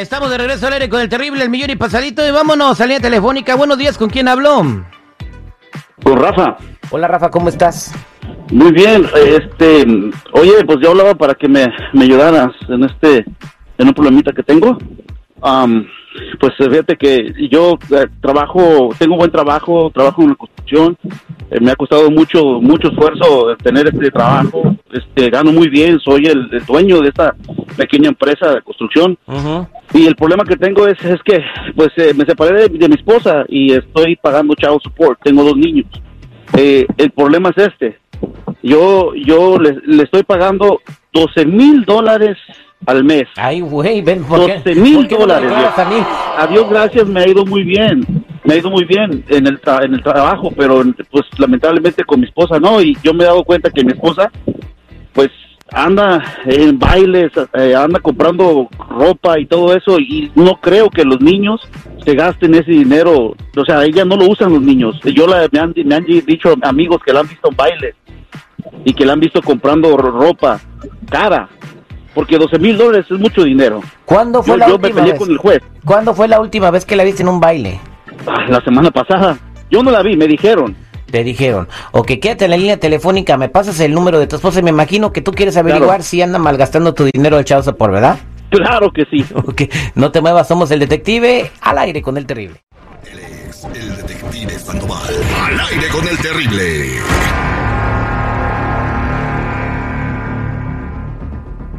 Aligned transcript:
Estamos 0.00 0.30
de 0.30 0.38
regreso 0.38 0.66
al 0.66 0.72
aire 0.72 0.88
con 0.88 1.02
el 1.02 1.10
terrible, 1.10 1.44
el 1.44 1.50
millón 1.50 1.68
y 1.68 1.76
pasadito. 1.76 2.26
Y 2.26 2.30
vámonos 2.30 2.80
a 2.80 2.86
línea 2.86 3.00
telefónica. 3.00 3.54
Buenos 3.54 3.76
días, 3.76 3.98
¿con 3.98 4.08
quién 4.08 4.28
habló? 4.28 4.62
Con 6.02 6.16
Rafa. 6.16 6.56
Hola, 6.90 7.06
Rafa, 7.06 7.30
¿cómo 7.30 7.50
estás? 7.50 7.92
Muy 8.50 8.72
bien, 8.72 9.06
este, 9.14 9.84
oye, 10.32 10.64
pues 10.64 10.78
yo 10.82 10.92
hablaba 10.92 11.14
para 11.14 11.34
que 11.34 11.46
me, 11.48 11.66
me 11.92 12.04
ayudaras 12.04 12.48
en 12.70 12.84
este, 12.84 13.26
en 13.76 13.88
un 13.88 13.92
problemita 13.92 14.32
que 14.32 14.42
tengo. 14.42 14.78
Pues 16.38 16.54
fíjate 16.56 16.96
que 16.96 17.32
yo 17.50 17.78
eh, 17.90 18.06
trabajo, 18.20 18.90
tengo 18.98 19.16
buen 19.16 19.30
trabajo, 19.30 19.90
trabajo 19.90 20.22
en 20.22 20.30
la 20.30 20.34
construcción, 20.34 20.96
eh, 21.50 21.58
me 21.60 21.70
ha 21.70 21.76
costado 21.76 22.10
mucho, 22.10 22.60
mucho 22.60 22.88
esfuerzo 22.88 23.56
tener 23.62 23.88
este 23.88 24.10
trabajo, 24.10 24.76
este, 24.92 25.30
gano 25.30 25.52
muy 25.52 25.68
bien, 25.68 25.98
soy 26.00 26.26
el, 26.26 26.48
el 26.52 26.64
dueño 26.64 27.00
de 27.00 27.08
esta 27.08 27.34
pequeña 27.76 28.08
empresa 28.08 28.54
de 28.54 28.62
construcción. 28.62 29.18
Y 29.92 30.06
el 30.06 30.14
problema 30.14 30.44
que 30.44 30.56
tengo 30.56 30.86
es, 30.86 31.02
es 31.04 31.20
que 31.22 31.42
pues 31.74 31.90
eh, 31.96 32.14
me 32.14 32.24
separé 32.24 32.62
de, 32.62 32.68
de 32.68 32.88
mi 32.88 32.94
esposa 32.94 33.44
y 33.48 33.72
estoy 33.72 34.16
pagando 34.16 34.54
child 34.54 34.80
support, 34.82 35.18
tengo 35.22 35.42
dos 35.42 35.56
niños. 35.56 35.86
Eh, 36.56 36.86
el 36.96 37.10
problema 37.10 37.50
es 37.56 37.68
este, 37.68 37.98
yo 38.62 39.12
yo 39.14 39.58
le, 39.58 39.78
le 39.84 40.04
estoy 40.04 40.22
pagando 40.22 40.80
12 41.12 41.46
mil 41.46 41.84
dólares 41.84 42.36
al 42.86 43.04
mes. 43.04 43.24
Ay, 43.36 43.60
güey, 43.60 44.00
ven, 44.02 44.24
¿por 44.24 44.46
qué? 44.46 44.54
12 44.56 44.74
mil 44.76 44.94
¿por 44.96 45.08
qué 45.08 45.14
no 45.14 45.20
me 45.20 45.26
dólares. 45.26 45.50
declaras 45.50 45.78
a 45.78 45.84
mí? 45.90 45.96
A 46.38 46.46
Dios 46.46 46.68
gracias 46.70 47.06
me 47.06 47.20
ha 47.20 47.28
ido 47.28 47.44
muy 47.44 47.62
bien, 47.62 48.06
me 48.44 48.54
ha 48.54 48.56
ido 48.56 48.70
muy 48.70 48.84
bien 48.84 49.24
en 49.28 49.46
el, 49.46 49.60
tra- 49.60 49.84
en 49.84 49.94
el 49.94 50.02
trabajo, 50.02 50.50
pero 50.56 50.82
pues 51.10 51.24
lamentablemente 51.38 52.04
con 52.04 52.20
mi 52.20 52.26
esposa 52.26 52.58
no, 52.58 52.80
y 52.80 52.96
yo 53.02 53.12
me 53.12 53.24
he 53.24 53.26
dado 53.26 53.44
cuenta 53.44 53.70
que 53.70 53.84
mi 53.84 53.92
esposa 53.92 54.30
pues 55.12 55.28
anda 55.72 56.24
en 56.46 56.78
bailes, 56.78 57.30
eh, 57.54 57.74
anda 57.76 58.00
comprando 58.00 58.68
ropa 58.88 59.38
y 59.38 59.46
todo 59.46 59.76
eso, 59.76 60.00
y 60.00 60.32
no 60.34 60.56
creo 60.60 60.90
que 60.90 61.04
los 61.04 61.20
niños 61.20 61.60
se 62.04 62.14
gasten 62.14 62.54
ese 62.54 62.72
dinero, 62.72 63.36
o 63.56 63.64
sea, 63.64 63.84
ella 63.84 64.04
no 64.04 64.16
lo 64.16 64.26
usan 64.28 64.52
los 64.52 64.62
niños, 64.62 64.98
yo 65.14 65.26
la, 65.28 65.48
me, 65.52 65.58
han, 65.60 65.72
me 65.84 65.94
han 65.94 66.04
dicho 66.04 66.54
amigos 66.62 66.98
que 67.04 67.12
la 67.12 67.20
han 67.20 67.28
visto 67.28 67.50
en 67.50 67.56
bailes 67.56 67.94
y 68.84 68.92
que 68.94 69.04
la 69.06 69.12
han 69.12 69.20
visto 69.20 69.40
comprando 69.42 69.96
ro- 69.96 70.10
ropa 70.10 70.60
cara, 71.08 71.48
porque 72.20 72.36
12 72.36 72.58
mil 72.58 72.76
dólares 72.76 73.06
es 73.10 73.18
mucho 73.18 73.44
dinero. 73.44 73.80
¿Cuándo 74.04 74.42
fue 74.42 74.52
Yo, 74.52 74.56
la 74.58 74.66
yo 74.68 74.78
me 74.78 74.88
última 74.88 74.94
peleé 75.00 75.12
vez? 75.12 75.18
con 75.18 75.30
el 75.30 75.38
juez 75.38 75.60
¿Cuándo 75.86 76.14
fue 76.14 76.28
la 76.28 76.38
última 76.38 76.70
vez 76.70 76.84
que 76.84 76.94
la 76.94 77.04
viste 77.04 77.22
en 77.22 77.28
un 77.30 77.40
baile? 77.40 77.80
ah, 78.26 78.44
la 78.48 78.60
semana 78.62 78.90
pasada. 78.90 79.38
Yo 79.70 79.82
no 79.82 79.90
la 79.90 80.02
vi, 80.02 80.16
me 80.18 80.26
dijeron. 80.26 80.76
Te 81.10 81.24
dijeron, 81.24 81.66
ok, 81.92 82.06
quédate 82.20 82.44
en 82.44 82.50
la 82.50 82.56
línea 82.58 82.78
telefónica, 82.78 83.38
me 83.38 83.48
pasas 83.48 83.80
el 83.80 83.94
número 83.94 84.18
de 84.18 84.26
tu 84.26 84.36
esposa 84.36 84.60
y 84.60 84.62
me 84.62 84.68
imagino 84.70 85.12
que 85.12 85.22
tú 85.22 85.32
quieres 85.32 85.56
averiguar 85.56 85.88
Claro. 85.88 86.02
si 86.04 86.20
anda 86.20 86.38
malgastando 86.38 86.92
tu 86.92 87.04
dinero 87.04 87.36
del 87.36 87.46
chavo 87.46 87.72
por 87.76 87.90
¿verdad? 87.90 88.18
Claro 88.50 88.90
que 88.92 89.04
sí. 89.10 89.24
Ok, 89.34 89.62
no 89.94 90.12
te 90.12 90.20
muevas, 90.20 90.46
somos 90.46 90.70
el 90.72 90.78
detective 90.80 91.50
al 91.62 91.78
aire 91.78 92.02
con 92.02 92.16
el 92.18 92.26
terrible. 92.26 92.60
Él 93.10 93.18
es 93.48 93.64
el 93.64 93.96
detective 93.96 94.58
Sandoval. 94.58 95.00
Al 95.46 95.58
aire 95.60 95.88
con 95.88 96.06
el 96.06 96.18
terrible. 96.18 97.00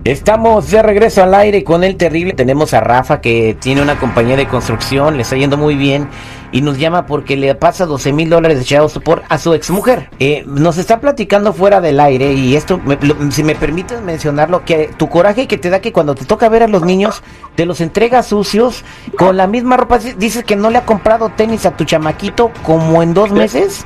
Estamos 0.04 0.72
de 0.72 0.82
regreso 0.82 1.22
al 1.22 1.36
aire 1.36 1.64
con 1.64 1.84
el 1.84 1.96
terrible. 1.96 2.34
Tenemos 2.34 2.74
a 2.74 2.80
Rafa 2.80 3.22
que 3.22 3.56
tiene 3.60 3.84
una 3.84 4.00
compañía 4.00 4.36
de 4.36 4.48
construcción, 4.48 5.16
le 5.16 5.22
está 5.22 5.36
yendo 5.36 5.58
muy 5.58 5.76
bien 5.76 6.08
y 6.52 6.62
nos 6.62 6.80
llama 6.80 7.06
porque 7.06 7.38
le 7.38 7.54
pasa 7.54 7.86
12 7.86 8.12
mil 8.12 8.28
dólares 8.28 8.58
de 8.58 8.66
child 8.66 8.90
support 8.90 9.24
a 9.30 9.38
su 9.38 9.54
exmujer. 9.54 10.10
Eh, 10.20 10.44
nos 10.48 10.80
está 10.80 11.00
platicando 11.00 11.54
fuera 11.54 11.82
del 11.82 12.00
aire 12.00 12.34
y 12.34 12.56
esto, 12.56 12.80
me- 12.84 12.98
lo- 13.00 13.32
si 13.32 13.44
me 13.44 13.54
permites 13.54 14.02
mencionarlo, 14.02 14.66
que 14.66 14.90
tu 14.98 15.08
coraje 15.08 15.48
que 15.48 15.60
te 15.60 15.70
da 15.70 15.82
que 15.82 15.94
cuando 15.94 16.16
te 16.16 16.26
toca 16.26 16.50
ver 16.50 16.64
a 16.64 16.68
los 16.68 16.82
niños 16.84 17.22
te 17.56 17.68
los 17.68 17.80
entrega 17.80 18.24
sucios 18.24 18.84
con 19.20 19.38
la 19.38 19.46
misma 19.46 19.78
ropa. 19.78 20.00
Dices 20.00 20.44
que 20.44 20.56
no 20.56 20.72
le 20.72 20.80
ha 20.80 20.86
comprado 20.86 21.30
tenis 21.30 21.68
a 21.68 21.78
tu 21.78 21.84
chamaquito 21.86 22.52
como 22.64 23.04
en 23.04 23.14
dos 23.14 23.30
meses. 23.32 23.86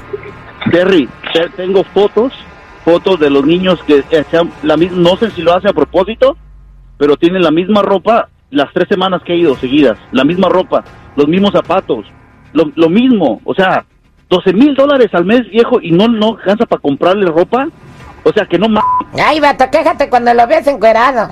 Terry, 0.72 1.10
te- 1.34 1.50
tengo 1.58 1.84
fotos, 1.94 2.32
fotos 2.86 3.20
de 3.20 3.30
los 3.30 3.46
niños 3.46 3.80
que 3.86 4.04
eh, 4.12 4.24
sean 4.32 4.52
la 4.64 4.78
mis- 4.78 4.92
no 4.94 5.18
sé 5.18 5.32
si 5.32 5.42
lo 5.42 5.54
hace 5.54 5.68
a 5.70 5.74
propósito, 5.74 6.38
pero 6.98 7.18
tienen 7.18 7.42
la 7.42 7.52
misma 7.52 7.82
ropa 7.82 8.30
las 8.52 8.72
tres 8.74 8.88
semanas 8.88 9.22
que 9.26 9.34
he 9.34 9.38
ido 9.38 9.58
seguidas, 9.58 9.98
la 10.14 10.24
misma 10.24 10.48
ropa, 10.48 10.84
los 11.18 11.28
mismos 11.28 11.52
zapatos, 11.52 12.06
lo, 12.54 12.72
lo 12.76 12.88
mismo, 12.90 13.42
o 13.44 13.54
sea, 13.54 13.84
12 14.30 14.54
mil 14.54 14.76
dólares 14.76 15.10
al 15.14 15.26
mes 15.26 15.50
viejo 15.50 15.80
y 15.82 15.92
no 15.92 16.08
no 16.08 16.38
alcanza 16.38 16.66
para 16.66 16.82
comprarle 16.82 17.26
ropa, 17.26 17.68
o 18.24 18.32
sea 18.32 18.46
que 18.46 18.58
no 18.58 18.70
ma 18.70 18.82
Ay, 19.22 19.40
vato, 19.40 19.66
quéjate 19.72 20.10
cuando 20.10 20.34
lo 20.34 20.48
ves 20.48 20.66
encuerado. 20.68 21.30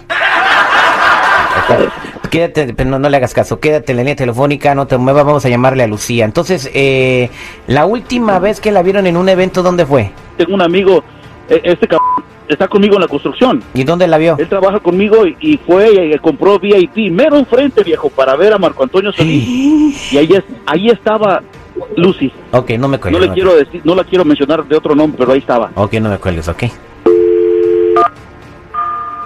Quédate, 2.30 2.74
pero 2.74 2.90
no, 2.90 2.98
no 2.98 3.10
le 3.10 3.18
hagas 3.18 3.34
caso, 3.34 3.60
quédate 3.60 3.92
en 3.92 3.98
la 3.98 4.02
línea 4.04 4.16
telefónica, 4.16 4.74
no 4.74 4.88
te 4.88 4.98
muevas, 4.98 5.24
vamos 5.24 5.46
a 5.46 5.50
llamarle 5.50 5.84
a 5.84 5.88
Lucía. 5.88 6.26
Entonces, 6.26 6.70
eh, 6.74 7.30
la 7.68 7.86
última 7.86 8.40
vez 8.40 8.60
que 8.60 8.72
la 8.72 8.82
vieron 8.82 9.06
en 9.06 9.18
un 9.18 9.30
evento, 9.30 9.62
¿dónde 9.62 9.86
fue? 9.86 10.12
tengo 10.38 10.56
un 10.56 10.62
amigo, 10.64 11.04
este 11.64 11.88
cabrón 11.88 12.24
está 12.48 12.68
conmigo 12.68 12.96
en 12.96 13.02
la 13.02 13.08
construcción. 13.08 13.64
¿Y 13.74 13.84
dónde 13.84 14.08
la 14.08 14.18
vio? 14.18 14.36
Él 14.38 14.48
trabaja 14.50 14.80
conmigo 14.80 15.26
y, 15.26 15.36
y 15.40 15.58
fue 15.58 15.92
y, 15.94 16.14
y 16.14 16.20
compró 16.20 16.60
VIP, 16.60 17.12
mero 17.12 17.38
enfrente, 17.38 17.84
viejo, 17.84 18.10
para 18.10 18.36
ver 18.36 18.54
a 18.54 18.58
Marco 18.58 18.84
Antonio 18.84 19.12
Solís. 19.12 20.14
Y 20.14 20.18
ahí, 20.18 20.30
es, 20.34 20.44
ahí 20.66 20.90
estaba 20.90 21.42
Lucy. 21.98 22.32
Ok, 22.52 22.72
no 22.72 22.88
me 22.88 22.98
No 22.98 23.02
cuelgues. 23.02 23.22
le 23.22 23.28
no, 23.28 23.34
quiero 23.34 23.56
decir, 23.56 23.82
no 23.84 23.96
la 23.96 24.04
quiero 24.04 24.26
mencionar 24.26 24.64
de 24.66 24.76
otro 24.76 24.94
nombre, 24.96 25.18
pero 25.18 25.32
ahí 25.34 25.40
estaba. 25.40 25.72
Ok, 25.76 25.94
no 25.94 26.10
me 26.10 26.18
cuelgues, 26.18 26.48
ok. 26.48 26.64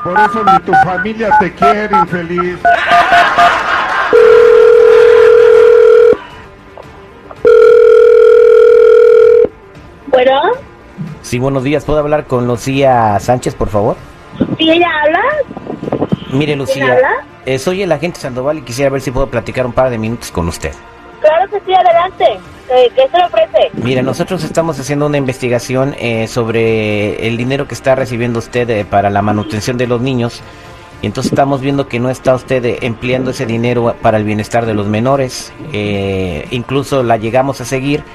Por 0.04 0.14
eso 0.18 0.44
ni 0.46 0.60
tu 0.66 0.72
familia 0.86 1.30
te 1.40 1.54
quiere, 1.54 1.98
infeliz. 1.98 2.58
Bueno, 10.08 10.42
Sí, 11.28 11.40
buenos 11.40 11.66
días, 11.66 11.84
¿puedo 11.84 12.00
hablar 12.00 12.24
con 12.26 12.48
Lucía 12.48 13.20
Sánchez, 13.20 13.54
por 13.54 13.68
favor? 13.68 13.98
¿sí 14.58 14.72
ella 14.72 14.88
habla? 15.04 15.22
Mire, 16.32 16.56
Lucía, 16.56 16.94
habla? 16.94 17.10
eh, 17.46 17.60
soy 17.60 17.82
el 17.82 17.92
agente 17.92 18.18
Sandoval 18.18 18.60
y 18.60 18.62
quisiera 18.62 18.90
ver 18.90 19.02
si 19.02 19.12
puedo 19.12 19.28
platicar 19.28 19.66
un 19.66 19.74
par 19.74 19.90
de 19.90 19.98
minutos 19.98 20.32
con 20.32 20.48
usted. 20.48 20.72
Claro 21.20 21.50
que 21.52 21.60
sí, 21.66 21.74
adelante. 21.74 22.40
¿Qué, 22.70 22.90
qué 22.96 23.10
se 23.12 23.18
le 23.18 23.26
ofrece? 23.26 23.72
Mire, 23.74 24.04
nosotros 24.04 24.42
estamos 24.46 24.80
haciendo 24.80 25.06
una 25.06 25.18
investigación 25.18 25.96
eh, 26.00 26.30
sobre 26.30 27.28
el 27.28 27.36
dinero 27.36 27.68
que 27.68 27.74
está 27.74 27.94
recibiendo 27.96 28.40
usted 28.40 28.70
eh, 28.70 28.86
para 28.86 29.10
la 29.10 29.22
manutención 29.22 29.76
de 29.78 29.88
los 29.88 30.00
niños. 30.00 30.42
Y 31.02 31.08
entonces 31.08 31.34
estamos 31.34 31.60
viendo 31.60 31.90
que 31.90 32.00
no 32.00 32.10
está 32.10 32.36
usted 32.36 32.64
eh, 32.64 32.78
empleando 32.84 33.32
ese 33.32 33.46
dinero 33.46 33.94
para 34.02 34.18
el 34.18 34.24
bienestar 34.24 34.66
de 34.66 34.74
los 34.74 34.88
menores. 34.88 35.52
Eh, 35.74 36.48
incluso 36.52 37.04
la 37.04 37.18
llegamos 37.18 37.60
a 37.60 37.66
seguir 37.66 38.06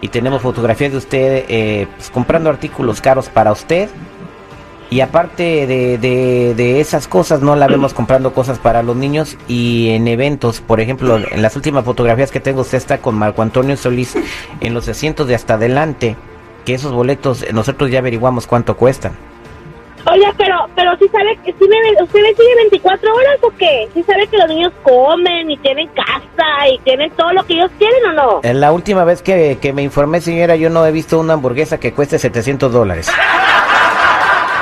y 0.00 0.08
tenemos 0.08 0.42
fotografías 0.42 0.92
de 0.92 0.98
usted 0.98 1.44
eh, 1.48 1.86
pues, 1.96 2.10
comprando 2.10 2.50
artículos 2.50 3.00
caros 3.00 3.28
para 3.28 3.52
usted. 3.52 3.88
Y 4.92 5.02
aparte 5.02 5.68
de, 5.68 5.98
de- 5.98 6.54
de 6.56 6.80
esas 6.80 7.06
cosas, 7.06 7.42
no 7.42 7.54
la 7.54 7.68
vemos 7.68 7.94
comprando 7.94 8.32
cosas 8.32 8.58
para 8.58 8.82
los 8.82 8.96
niños 8.96 9.36
y 9.46 9.90
en 9.90 10.08
eventos. 10.08 10.60
Por 10.60 10.80
ejemplo, 10.80 11.16
en 11.16 11.42
las 11.42 11.54
últimas 11.54 11.84
fotografías 11.84 12.32
que 12.32 12.40
tengo, 12.40 12.62
usted 12.62 12.78
está 12.78 12.98
con 12.98 13.14
Marco 13.14 13.42
Antonio 13.42 13.76
Solís 13.76 14.16
en 14.60 14.74
los 14.74 14.88
asientos 14.88 15.28
de 15.28 15.36
hasta 15.36 15.54
adelante. 15.54 16.16
Que 16.66 16.74
esos 16.74 16.92
boletos 16.92 17.44
nosotros 17.52 17.88
ya 17.90 18.00
averiguamos 18.00 18.48
cuánto 18.48 18.76
cuestan. 18.76 19.12
Oye, 20.06 20.26
pero, 20.36 20.66
pero 20.74 20.96
sí 20.96 21.08
sabe 21.08 21.36
que 21.44 21.52
me, 21.52 22.02
¿usted 22.02 22.22
me 22.22 22.34
sigue 22.34 22.54
24 22.56 23.14
horas 23.14 23.38
o 23.42 23.50
qué? 23.58 23.88
¿Sí 23.94 24.02
sabe 24.02 24.26
que 24.26 24.38
los 24.38 24.48
niños 24.48 24.72
comen 24.82 25.50
y 25.50 25.56
tienen 25.58 25.88
casa 25.88 26.68
y 26.72 26.78
tienen 26.78 27.10
todo 27.12 27.32
lo 27.32 27.44
que 27.44 27.54
ellos 27.54 27.70
quieren 27.78 28.06
o 28.06 28.12
no? 28.12 28.40
En 28.42 28.60
la 28.60 28.72
última 28.72 29.04
vez 29.04 29.22
que, 29.22 29.58
que 29.60 29.72
me 29.72 29.82
informé, 29.82 30.20
señora, 30.20 30.56
yo 30.56 30.70
no 30.70 30.86
he 30.86 30.92
visto 30.92 31.18
una 31.18 31.34
hamburguesa 31.34 31.78
que 31.78 31.92
cueste 31.92 32.18
700 32.18 32.72
dólares. 32.72 33.10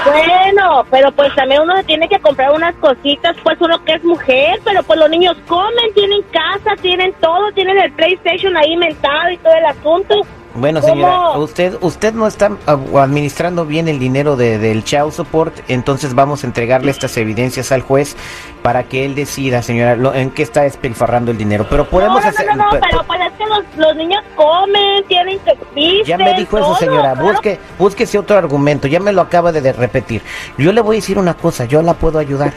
Bueno, 0.04 0.84
pero 0.90 1.12
pues 1.12 1.34
también 1.34 1.62
uno 1.62 1.74
tiene 1.84 2.08
que 2.08 2.18
comprar 2.18 2.52
unas 2.52 2.74
cositas, 2.76 3.36
pues 3.42 3.60
uno 3.60 3.82
que 3.84 3.94
es 3.94 4.04
mujer, 4.04 4.60
pero 4.64 4.82
pues 4.82 4.98
los 4.98 5.10
niños 5.10 5.36
comen, 5.46 5.92
tienen 5.94 6.22
casa, 6.32 6.76
tienen 6.80 7.12
todo, 7.20 7.52
tienen 7.52 7.78
el 7.78 7.92
PlayStation 7.92 8.56
ahí 8.56 8.72
inventado 8.72 9.30
y 9.30 9.36
todo 9.38 9.54
el 9.54 9.66
asunto. 9.66 10.26
Bueno, 10.58 10.80
¿Cómo? 10.80 10.92
señora, 10.94 11.38
usted 11.38 11.76
usted 11.80 12.14
no 12.14 12.26
está 12.26 12.50
administrando 12.66 13.64
bien 13.64 13.88
el 13.88 13.98
dinero 13.98 14.36
de- 14.36 14.58
del 14.58 14.84
child 14.84 15.12
support, 15.12 15.54
entonces 15.68 16.14
vamos 16.14 16.42
a 16.44 16.46
entregarle 16.46 16.90
estas 16.90 17.16
evidencias 17.16 17.70
al 17.72 17.82
juez 17.82 18.16
para 18.62 18.82
que 18.84 19.04
él 19.04 19.14
decida, 19.14 19.62
señora, 19.62 19.96
lo- 19.96 20.14
en 20.14 20.30
qué 20.30 20.42
está 20.42 20.62
despilfarrando 20.62 21.30
el 21.30 21.38
dinero. 21.38 21.66
Pero 21.70 21.88
podemos 21.88 22.16
no, 22.16 22.22
no, 22.22 22.28
hacer... 22.28 22.46
no, 22.46 22.56
no, 22.56 22.70
pe- 22.70 22.80
pero 22.90 23.04
pues 23.04 23.20
es 23.20 23.32
que 23.32 23.46
los, 23.46 23.64
los 23.76 23.96
niños 23.96 24.22
comen, 24.36 25.04
tienen 25.06 25.38
que 25.40 25.56
visten, 25.74 26.04
Ya 26.06 26.18
me 26.18 26.34
dijo 26.34 26.58
eso, 26.58 26.74
señora. 26.76 27.12
claro. 27.14 27.22
Busque, 27.32 27.58
búsquese 27.78 28.18
otro 28.18 28.36
argumento. 28.36 28.88
Ya 28.88 29.00
me 29.00 29.12
lo 29.12 29.22
acaba 29.22 29.52
de 29.52 29.60
de 29.60 29.72
repetir. 29.72 30.22
Yo 30.56 30.72
le 30.72 30.80
voy 30.80 30.96
a 30.96 30.98
decir 30.98 31.18
una 31.18 31.34
cosa. 31.34 31.64
Yo 31.64 31.82
la 31.82 31.94
puedo 31.94 32.18
ayudar. 32.18 32.52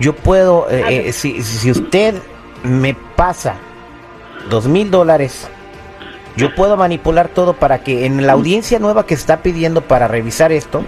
Yo 0.00 0.14
puedo, 0.14 0.68
eh, 0.70 1.08
eh, 1.08 1.12
si, 1.12 1.42
si 1.42 1.70
usted 1.70 2.14
me 2.62 2.94
pasa 2.94 3.54
dos 4.48 4.66
mil 4.66 4.90
dólares, 4.90 5.48
yo 6.38 6.54
puedo 6.54 6.76
manipular 6.76 7.28
todo 7.28 7.52
para 7.52 7.80
que 7.80 8.06
en 8.06 8.26
la 8.26 8.32
audiencia 8.32 8.78
nueva 8.78 9.04
que 9.04 9.14
está 9.14 9.42
pidiendo 9.42 9.82
para 9.82 10.08
revisar 10.08 10.52
esto, 10.52 10.84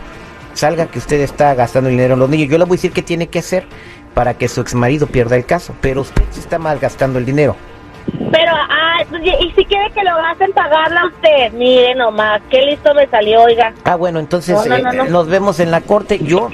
salga 0.54 0.86
que 0.86 0.98
usted 0.98 1.20
está 1.20 1.54
gastando 1.54 1.90
dinero 1.90 2.14
en 2.14 2.20
los 2.20 2.30
niños. 2.30 2.48
Yo 2.48 2.56
le 2.58 2.64
voy 2.64 2.74
a 2.74 2.78
decir 2.78 2.92
qué 2.92 3.02
tiene 3.02 3.26
que 3.28 3.40
hacer. 3.40 3.66
para 4.14 4.34
que 4.34 4.48
su 4.48 4.60
exmarido 4.60 5.06
pierda 5.06 5.36
el 5.36 5.44
caso, 5.46 5.72
pero 5.80 6.00
usted 6.00 6.24
se 6.32 6.40
está 6.40 6.58
malgastando 6.58 7.18
el 7.20 7.24
dinero. 7.24 7.54
Pero, 8.32 8.52
ah, 8.52 9.02
y, 9.22 9.52
si 9.52 9.64
quiere 9.64 9.88
que 9.92 10.02
lo 10.02 10.16
gasten 10.16 10.52
pagarla 10.52 11.02
a 11.02 11.06
usted, 11.06 11.52
mire 11.52 11.94
nomás, 11.94 12.42
qué 12.50 12.60
listo 12.62 12.92
me 12.92 13.06
salió, 13.06 13.42
oiga. 13.42 13.72
Ah, 13.84 13.94
bueno, 13.94 14.18
entonces 14.18 14.56
No, 14.56 14.64
no, 14.64 14.78
no, 14.82 14.92
eh, 14.92 14.96
no. 14.96 15.04
nos 15.04 15.28
vemos 15.28 15.60
en 15.60 15.70
la 15.70 15.80
corte. 15.82 16.18
Yo, 16.18 16.48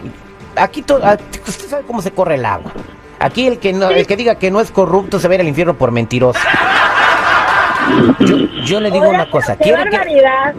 aquí, 0.55 0.83
to- 0.83 1.01
ah, 1.03 1.17
usted 1.47 1.67
sabe 1.67 1.85
cómo 1.87 2.03
se 2.03 2.11
corre 2.11 2.35
el 2.35 2.45
agua. 2.45 2.73
Aquí 3.19 3.47
el 3.47 3.59
que, 3.59 3.73
no, 3.73 3.89
el 3.89 4.07
que 4.07 4.17
diga 4.17 4.35
que 4.35 4.51
no 4.51 4.61
es 4.61 4.71
corrupto 4.71 5.19
se 5.19 5.29
va 5.29 5.33
a 5.33 5.35
ir 5.37 5.41
al 5.41 5.49
infierno 5.49 5.73
por 5.79 5.91
mentiroso. 5.93 6.39
Yo, 8.21 8.37
yo 8.65 8.81
le 8.81 8.91
digo 8.91 9.09
una 9.09 9.31
cosa, 9.31 9.57
¿quiere 9.57 9.91
que. 9.91 9.99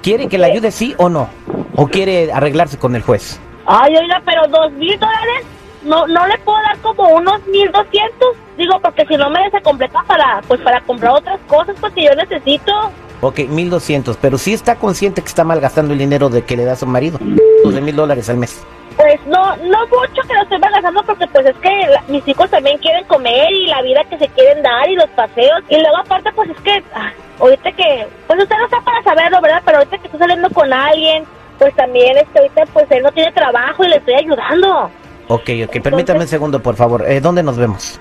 ¿quiere 0.01 0.27
que 0.27 0.37
le 0.37 0.45
ayude 0.45 0.71
sí 0.71 0.93
o 0.97 1.09
no? 1.09 1.29
¿O 1.75 1.87
quiere 1.87 2.31
arreglarse 2.31 2.77
con 2.77 2.95
el 2.95 3.01
juez? 3.01 3.39
Ay, 3.65 3.95
oiga, 3.97 4.21
pero 4.25 4.47
dos 4.47 4.71
mil 4.73 4.97
dólares, 4.99 5.45
no, 5.83 6.07
no 6.07 6.25
le 6.27 6.37
puedo 6.39 6.57
dar 6.59 6.77
como 6.79 7.09
unos 7.09 7.45
mil 7.47 7.71
doscientos, 7.71 8.29
digo, 8.57 8.79
porque 8.81 9.05
si 9.07 9.15
no 9.17 9.29
me 9.29 9.49
se 9.51 9.61
completa 9.61 10.03
para, 10.07 10.41
pues 10.47 10.61
para 10.61 10.81
comprar 10.81 11.11
otras 11.11 11.39
cosas, 11.47 11.75
porque 11.79 12.05
yo 12.05 12.15
necesito. 12.15 12.71
Ok, 13.19 13.39
1200, 13.49 14.17
pero 14.17 14.37
sí 14.37 14.53
está 14.53 14.75
consciente 14.75 15.21
que 15.21 15.27
está 15.27 15.43
malgastando 15.43 15.93
el 15.93 15.99
dinero 15.99 16.29
de 16.29 16.43
que 16.43 16.55
le 16.55 16.65
da 16.65 16.73
a 16.73 16.75
su 16.75 16.85
marido. 16.85 17.19
12 17.63 17.81
mil 17.81 17.95
dólares 17.95 18.29
al 18.29 18.37
mes. 18.37 18.63
Pues 18.97 19.19
no, 19.27 19.55
no 19.57 19.77
mucho 19.87 20.21
que 20.27 20.33
lo 20.33 20.41
estoy 20.41 20.57
malgastando 20.59 21.03
porque 21.03 21.27
pues 21.27 21.45
es 21.45 21.55
que 21.57 21.69
la- 21.87 22.03
mis 22.07 22.27
hijos 22.27 22.49
también 22.49 22.77
quieren 22.79 23.03
comer 23.05 23.51
y 23.53 23.67
la 23.67 23.81
vida 23.83 24.03
que 24.09 24.17
se 24.17 24.27
quieren 24.29 24.63
dar 24.63 24.89
y 24.89 24.95
los 24.95 25.07
paseos. 25.11 25.61
Y 25.69 25.79
luego 25.79 25.97
aparte 25.97 26.31
pues 26.33 26.49
es 26.49 26.57
que 26.61 26.83
ah, 26.95 27.11
ahorita 27.39 27.71
que, 27.73 28.07
pues 28.25 28.41
usted 28.41 28.55
no 28.57 28.65
está 28.65 28.81
para 28.81 29.03
saberlo, 29.03 29.39
¿verdad? 29.39 29.61
Pero 29.63 29.77
ahorita 29.77 29.97
que 29.99 30.05
estoy 30.07 30.19
saliendo 30.19 30.49
con 30.49 30.73
alguien, 30.73 31.23
pues 31.59 31.75
también 31.75 32.17
este, 32.17 32.39
ahorita 32.39 32.65
pues 32.73 32.85
él 32.89 33.03
no 33.03 33.11
tiene 33.11 33.31
trabajo 33.31 33.83
y 33.83 33.87
le 33.89 33.97
estoy 33.97 34.15
ayudando. 34.15 34.89
Ok, 35.27 35.49
ok, 35.67 35.81
permítame 35.83 36.21
un 36.21 36.27
segundo, 36.27 36.59
por 36.61 36.75
favor. 36.75 37.05
Eh, 37.07 37.19
¿Dónde 37.21 37.43
nos 37.43 37.55
vemos? 37.57 37.99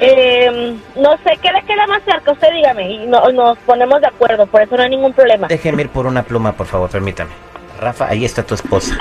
Eh, 0.00 0.74
no 0.96 1.12
sé, 1.18 1.38
¿qué 1.42 1.52
le 1.52 1.62
queda 1.64 1.86
más 1.86 2.02
cerca? 2.04 2.32
Usted 2.32 2.48
dígame 2.52 2.90
y 2.90 3.06
no- 3.06 3.28
nos 3.30 3.58
ponemos 3.58 4.00
de 4.00 4.06
acuerdo, 4.06 4.46
por 4.46 4.62
eso 4.62 4.76
no 4.76 4.82
hay 4.84 4.90
ningún 4.90 5.12
problema. 5.12 5.48
Déjeme 5.48 5.82
ir 5.82 5.88
por 5.90 6.06
una 6.06 6.22
pluma, 6.22 6.52
por 6.52 6.66
favor, 6.66 6.88
permítame. 6.90 7.30
Rafa, 7.78 8.08
ahí 8.08 8.24
está 8.24 8.42
tu 8.42 8.54
esposa. 8.54 8.96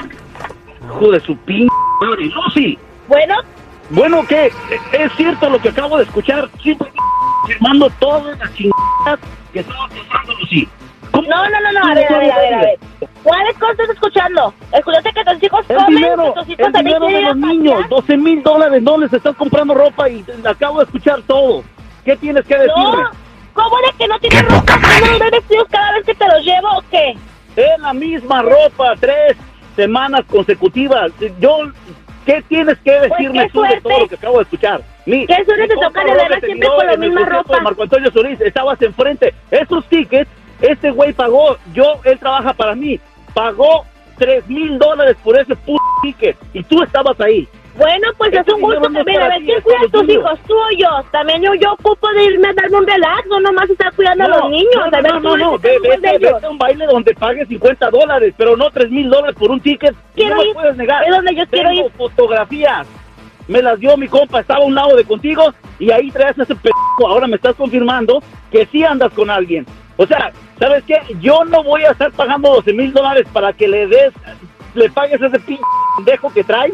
Hijo 0.86 1.12
de 1.12 1.20
su 1.22 1.36
pin... 1.38 1.68
madre, 2.02 2.26
Lucy. 2.26 2.78
Bueno, 3.08 3.36
Bueno, 3.90 4.26
¿qué? 4.28 4.52
¿Es 4.92 5.12
cierto 5.18 5.50
lo 5.50 5.60
que 5.60 5.70
acabo 5.70 5.98
de 5.98 6.04
escuchar? 6.04 6.50
Sí, 6.62 6.74
pues, 6.76 6.92
firmando 7.48 7.90
todas 8.00 8.38
las 8.40 8.54
chingadas 8.54 9.20
que 9.52 9.60
estaba 9.60 9.88
pasando, 9.88 10.34
Lucy. 10.40 10.68
¿Cómo? 11.12 11.28
no, 11.28 11.50
no, 11.50 11.62
no, 11.62 11.80
no, 11.80 11.92
a 11.92 11.94
ver, 11.94 12.12
a 12.12 12.18
ver, 12.18 12.32
a 12.32 12.38
ver, 12.40 12.54
a 12.56 12.60
ver. 12.62 12.80
¿Cuáles 13.22 13.58
cosas 13.58 13.80
estás 13.80 13.90
escuchando? 13.92 14.54
¿Escuchaste 14.72 15.12
que 15.14 15.24
tus 15.24 15.44
hijos 15.44 15.66
El 15.70 15.76
comen? 15.78 15.96
dinero, 15.96 16.34
que 16.34 16.40
tus 16.40 16.50
hijos 16.50 16.68
el 16.68 16.74
también 16.74 17.00
dinero 17.02 17.18
de 17.18 17.22
los 17.22 17.38
niños, 17.38 17.74
pasear? 17.76 17.90
12 17.90 18.18
mil 18.18 18.44
dólares, 18.44 18.82
no 18.82 18.98
les 18.98 19.14
están 19.14 19.34
comprando 19.36 19.74
ropa 19.76 20.10
y 20.10 20.26
acabo 20.44 20.80
de 20.80 20.86
escuchar 20.86 21.22
todo. 21.28 21.64
¿Qué 22.04 22.18
tienes 22.18 22.44
que 22.46 22.56
decirme? 22.58 23.04
No, 23.04 23.10
¿cómo 23.54 23.78
de 23.78 23.98
que 23.98 24.08
no 24.08 24.20
tienes 24.20 24.44
ropa? 24.50 24.76
¿No 24.76 25.20
ves 25.20 25.32
vestidos 25.32 25.68
cada 25.70 25.94
vez 25.94 26.06
que 26.06 26.16
te 26.16 26.28
los 26.28 26.44
llevo 26.44 26.68
o 26.78 26.84
qué? 26.90 27.16
Es 27.56 27.80
la 27.80 27.94
misma 27.94 28.42
ropa, 28.42 28.96
tres 29.00 29.38
semanas 29.76 30.24
consecutivas. 30.26 31.12
Yo, 31.40 31.72
¿qué 32.26 32.44
tienes 32.48 32.78
que 32.80 32.92
decirme 32.92 33.44
qué 33.44 33.50
tú 33.52 33.62
de 33.62 33.82
todo 33.82 34.00
lo 34.00 34.08
que 34.08 34.16
acabo 34.16 34.38
de 34.38 34.44
escuchar? 34.44 34.82
Mi, 35.06 35.26
Qué 35.28 35.44
suerte 35.46 35.68
te 35.68 35.76
toca 35.76 36.04
de 36.04 36.40
siempre 36.46 36.70
con 36.70 36.88
la 36.88 36.98
misma 36.98 37.26
ropa. 37.26 37.60
Marco 37.62 37.84
Antonio 37.84 38.12
Solís, 38.12 38.40
estabas 38.42 38.82
enfrente. 38.82 39.34
Esos 39.52 39.86
tickets, 39.86 40.30
este 40.62 40.92
güey 40.92 41.14
pagó, 41.14 41.58
yo, 41.74 42.00
él 42.06 42.18
trabaja 42.20 42.54
para 42.54 42.76
mí, 42.76 43.00
pagó 43.34 43.86
tres 44.18 44.48
mil 44.48 44.78
dólares 44.78 45.18
por 45.24 45.38
ese 45.38 45.56
puto 45.56 45.84
ticket 46.02 46.38
y 46.54 46.64
tú 46.64 46.82
estabas 46.84 47.20
ahí. 47.20 47.48
Bueno, 47.76 48.08
pues 48.20 48.32
es 48.34 48.48
un 48.54 48.62
gusto 48.62 48.88
no 48.88 49.04
mira, 49.04 49.26
a 49.26 49.30
ver, 49.30 49.42
¿quién 49.44 49.60
cuida 49.62 49.78
a 49.78 49.82
tus 49.82 49.92
tuyos. 49.92 50.10
hijos? 50.18 50.40
¿Tú 50.48 50.54
o 50.54 50.70
yo? 50.78 50.88
También 51.12 51.42
yo, 51.42 51.56
yo 51.56 51.72
ocupo 51.74 52.08
de 52.14 52.24
irme 52.26 52.50
a 52.50 52.54
darme 52.54 52.78
un 52.78 52.86
relax, 52.88 53.26
no 53.28 53.40
nomás 53.40 53.68
estar 53.70 53.92
cuidando 53.96 54.26
a 54.26 54.28
los 54.28 54.50
niños. 54.52 54.70
No, 54.76 54.84
a 54.84 55.02
ver, 55.02 55.14
no, 55.14 55.20
no, 55.20 55.38
no, 55.38 55.58
ve- 55.58 55.80
vete, 55.82 56.30
a 56.30 56.50
un 56.50 56.58
baile 56.60 56.86
donde 56.86 57.16
pagues 57.16 57.48
50 57.48 57.90
dólares, 57.90 58.34
pero 58.38 58.56
no 58.56 58.70
3 58.70 58.92
mil 58.92 59.10
dólares 59.10 59.36
por 59.40 59.50
un 59.50 59.60
ticket. 59.60 59.96
Quiero 60.14 60.36
no 60.36 60.42
me 60.44 60.48
ir. 60.50 60.54
puedes 60.54 60.78
negar. 60.78 61.04
Es 61.04 61.10
donde 61.10 61.36
yo 61.36 61.48
quiero 61.48 61.70
Tengo 61.70 61.86
ir. 61.88 61.92
fotografías. 61.94 62.88
Me 63.48 63.62
las 63.62 63.80
dio 63.80 63.98
mi 63.98 64.08
compa, 64.08 64.40
estaba 64.40 64.64
a 64.64 64.68
un 64.68 64.76
lado 64.76 64.96
de 64.96 65.04
contigo 65.04 65.54
y 65.80 65.90
ahí 65.92 66.12
traes 66.12 66.38
ese 66.38 66.56
p***. 66.56 66.70
Ahora 67.06 67.28
me 67.28 67.36
estás 67.38 67.56
confirmando 67.56 68.22
que 68.52 68.68
sí 68.68 68.84
andas 68.86 69.12
con 69.14 69.30
alguien. 69.32 69.66
O 69.98 70.06
sea, 70.06 70.32
¿sabes 70.60 70.84
qué? 70.86 71.02
Yo 71.20 71.44
no 71.46 71.64
voy 71.64 71.84
a 71.84 71.92
estar 71.92 72.12
pagando 72.12 72.54
12 72.54 72.72
mil 72.74 72.94
dólares 72.94 73.26
para 73.34 73.52
que 73.52 73.68
le 73.68 73.88
des, 73.88 74.14
le 74.76 74.90
pagues 74.92 75.20
ese 75.22 75.40
p 75.40 75.60
pendejo 75.98 76.32
que 76.34 76.44
traes, 76.44 76.74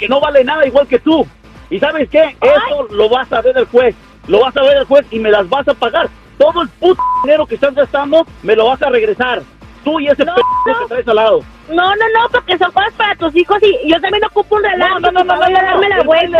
que 0.00 0.08
no 0.08 0.20
vale 0.20 0.42
nada 0.42 0.66
igual 0.66 0.88
que 0.88 0.98
tú. 0.98 1.26
¿Y 1.68 1.78
sabes 1.78 2.08
qué? 2.08 2.36
Eso 2.40 2.88
lo 2.90 3.08
vas 3.08 3.32
a 3.32 3.40
ver 3.42 3.56
el 3.56 3.66
juez. 3.66 3.94
Lo 4.26 4.40
vas 4.40 4.56
a 4.56 4.62
ver 4.62 4.78
el 4.78 4.84
juez 4.84 5.06
y 5.10 5.18
me 5.20 5.30
las 5.30 5.48
vas 5.48 5.68
a 5.68 5.74
pagar. 5.74 6.08
Todo 6.38 6.62
el 6.62 6.68
puto 6.70 7.02
dinero 7.22 7.46
que 7.46 7.54
estás 7.56 7.74
gastando 7.74 8.26
me 8.42 8.56
lo 8.56 8.66
vas 8.66 8.82
a 8.82 8.88
regresar. 8.90 9.42
Tú 9.84 10.00
y 10.00 10.08
ese 10.08 10.24
No, 10.24 10.34
p 10.34 10.40
no. 10.66 10.78
que 10.80 10.86
traes 10.88 11.08
al 11.08 11.16
lado. 11.16 11.40
No, 11.68 11.94
no, 11.96 12.04
no, 12.14 12.28
porque 12.32 12.58
son 12.58 12.72
cosas 12.72 12.92
para 12.94 13.14
tus 13.14 13.34
hijos 13.36 13.58
y 13.62 13.88
yo 13.88 14.00
también 14.00 14.24
ocupo 14.24 14.56
un 14.56 14.62
relax. 14.64 14.90
No, 15.00 15.00
no, 15.00 15.10
no, 15.12 15.24
no, 15.24 15.34
no, 15.36 15.40
voy 15.44 15.54
a 15.54 15.60
no, 15.62 15.66
darme 15.68 15.88
la 15.88 16.02
vuelta. 16.02 16.38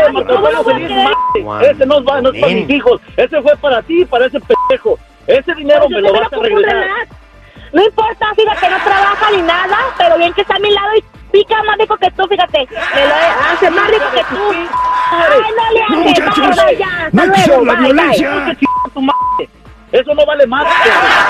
Ese 1.61 1.85
no, 1.85 1.99
es, 1.99 2.05
va- 2.05 2.21
no 2.21 2.31
es 2.33 2.41
para 2.41 2.53
mis 2.53 2.69
hijos. 2.69 3.01
Ese 3.15 3.41
fue 3.41 3.55
para 3.57 3.81
ti, 3.83 4.03
para 4.05 4.25
ese 4.25 4.39
pendejo. 4.39 4.99
Ese 5.27 5.53
dinero 5.55 5.81
Pues 5.87 5.91
me 5.91 6.01
lo 6.01 6.13
vas 6.13 6.33
a 6.33 6.37
regresar. 6.37 6.85
No 7.73 7.81
importa, 7.85 8.25
fíjate, 8.35 8.69
no 8.69 8.77
trabaja 8.83 9.31
ni 9.33 9.41
nada, 9.43 9.77
pero 9.97 10.17
bien 10.17 10.33
que 10.33 10.41
está 10.41 10.55
a 10.55 10.59
mi 10.59 10.71
lado 10.71 10.89
y 10.97 11.03
pica 11.31 11.63
más 11.63 11.77
rico 11.77 11.97
que 11.97 12.11
tú, 12.11 12.27
fíjate. 12.27 12.67
Me 12.95 13.07
lo 13.07 13.13
hace 13.53 13.71
más 13.71 13.89
rico 13.89 14.05
que 14.13 14.23
tú. 14.25 14.51
Ay, 15.11 15.41
no 15.57 15.71
le 15.71 15.81
hace, 15.83 16.21
Muchachos, 16.21 16.55
no 17.11 17.21
Eso 19.91 20.13
no 20.13 20.25
vale 20.25 20.47
más. 20.47 20.65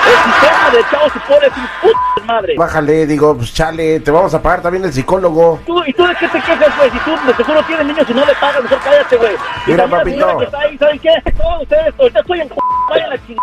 El 0.06 0.32
sistema 0.32 0.70
de 0.70 0.78
Chao 0.90 1.10
Supor 1.10 1.44
es 1.44 1.52
un 1.56 1.66
puto 1.80 1.98
madre. 2.26 2.54
Bájale, 2.56 3.06
digo, 3.06 3.36
pues 3.36 3.52
chale, 3.52 4.00
te 4.00 4.10
vamos 4.10 4.32
a 4.34 4.40
pagar 4.40 4.62
también 4.62 4.84
el 4.84 4.92
psicólogo. 4.92 5.60
¿Tú, 5.66 5.82
¿Y 5.84 5.92
tú 5.92 6.06
de 6.06 6.14
qué 6.14 6.28
te 6.28 6.40
quejas, 6.40 6.76
güey? 6.76 6.88
Si 6.90 6.98
tú 7.00 7.10
de 7.26 7.34
seguro 7.34 7.60
tienes 7.66 7.84
niños 7.86 8.06
y 8.08 8.14
no 8.14 8.24
le 8.24 8.34
pagas, 8.34 8.62
mejor 8.62 8.78
cállate, 8.84 9.16
güey. 9.16 9.32
Mira, 9.66 9.88
papito. 9.88 10.38
que 10.38 10.44
está 10.44 10.60
ahí, 10.60 10.78
¿saben 10.78 11.00
qué? 11.00 11.10
Todos 11.36 11.62
ustedes, 11.62 11.92
ahorita 11.98 12.20
estoy 12.20 12.40
en 12.40 12.48
vayan 12.88 13.10
la 13.10 13.18
chingada 13.26 13.42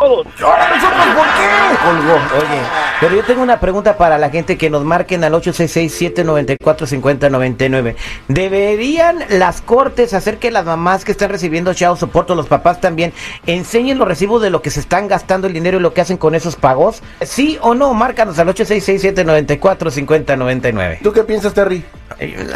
todos. 0.00 0.26
¿Ahora 0.42 0.68
nosotros 0.70 1.06
por 1.14 1.26
qué? 1.26 1.48
Colgó. 1.84 2.14
Oye, 2.36 2.60
pero 3.00 3.16
yo 3.16 3.24
tengo 3.24 3.42
una 3.42 3.58
pregunta 3.60 3.96
para 3.96 4.18
la 4.18 4.28
gente 4.30 4.58
que 4.58 4.68
nos 4.70 4.84
marquen 4.84 5.24
al 5.24 5.32
866-794-5099. 5.34 7.96
¿Deberían 8.28 9.24
las 9.30 9.62
cortes 9.62 10.14
hacer 10.14 10.38
que 10.38 10.50
las 10.50 10.64
mamás 10.64 11.04
que 11.04 11.12
están 11.12 11.30
recibiendo 11.30 11.72
child 11.74 11.96
support 11.96 12.30
o 12.30 12.34
los 12.34 12.48
papás 12.48 12.80
también 12.80 13.12
enseñen 13.46 13.98
los 13.98 14.08
recibos 14.08 14.41
de 14.42 14.50
lo 14.50 14.60
que 14.60 14.70
se 14.70 14.80
están 14.80 15.08
gastando 15.08 15.46
el 15.46 15.54
dinero 15.54 15.78
y 15.78 15.80
lo 15.80 15.94
que 15.94 16.02
hacen 16.02 16.18
con 16.18 16.34
esos 16.34 16.56
pagos? 16.56 17.02
¿Sí 17.22 17.56
o 17.62 17.74
no? 17.74 17.94
Márcanos 17.94 18.38
al 18.38 18.48
866-794-5099. 18.48 20.98
¿Tú 21.02 21.12
qué 21.12 21.22
piensas, 21.22 21.54
Terry? 21.54 21.82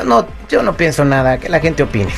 No, 0.05 0.27
yo 0.49 0.63
no 0.63 0.77
pienso 0.77 1.05
nada, 1.05 1.39
que 1.39 1.49
la 1.49 1.61
gente 1.61 1.83
opine. 1.83 2.13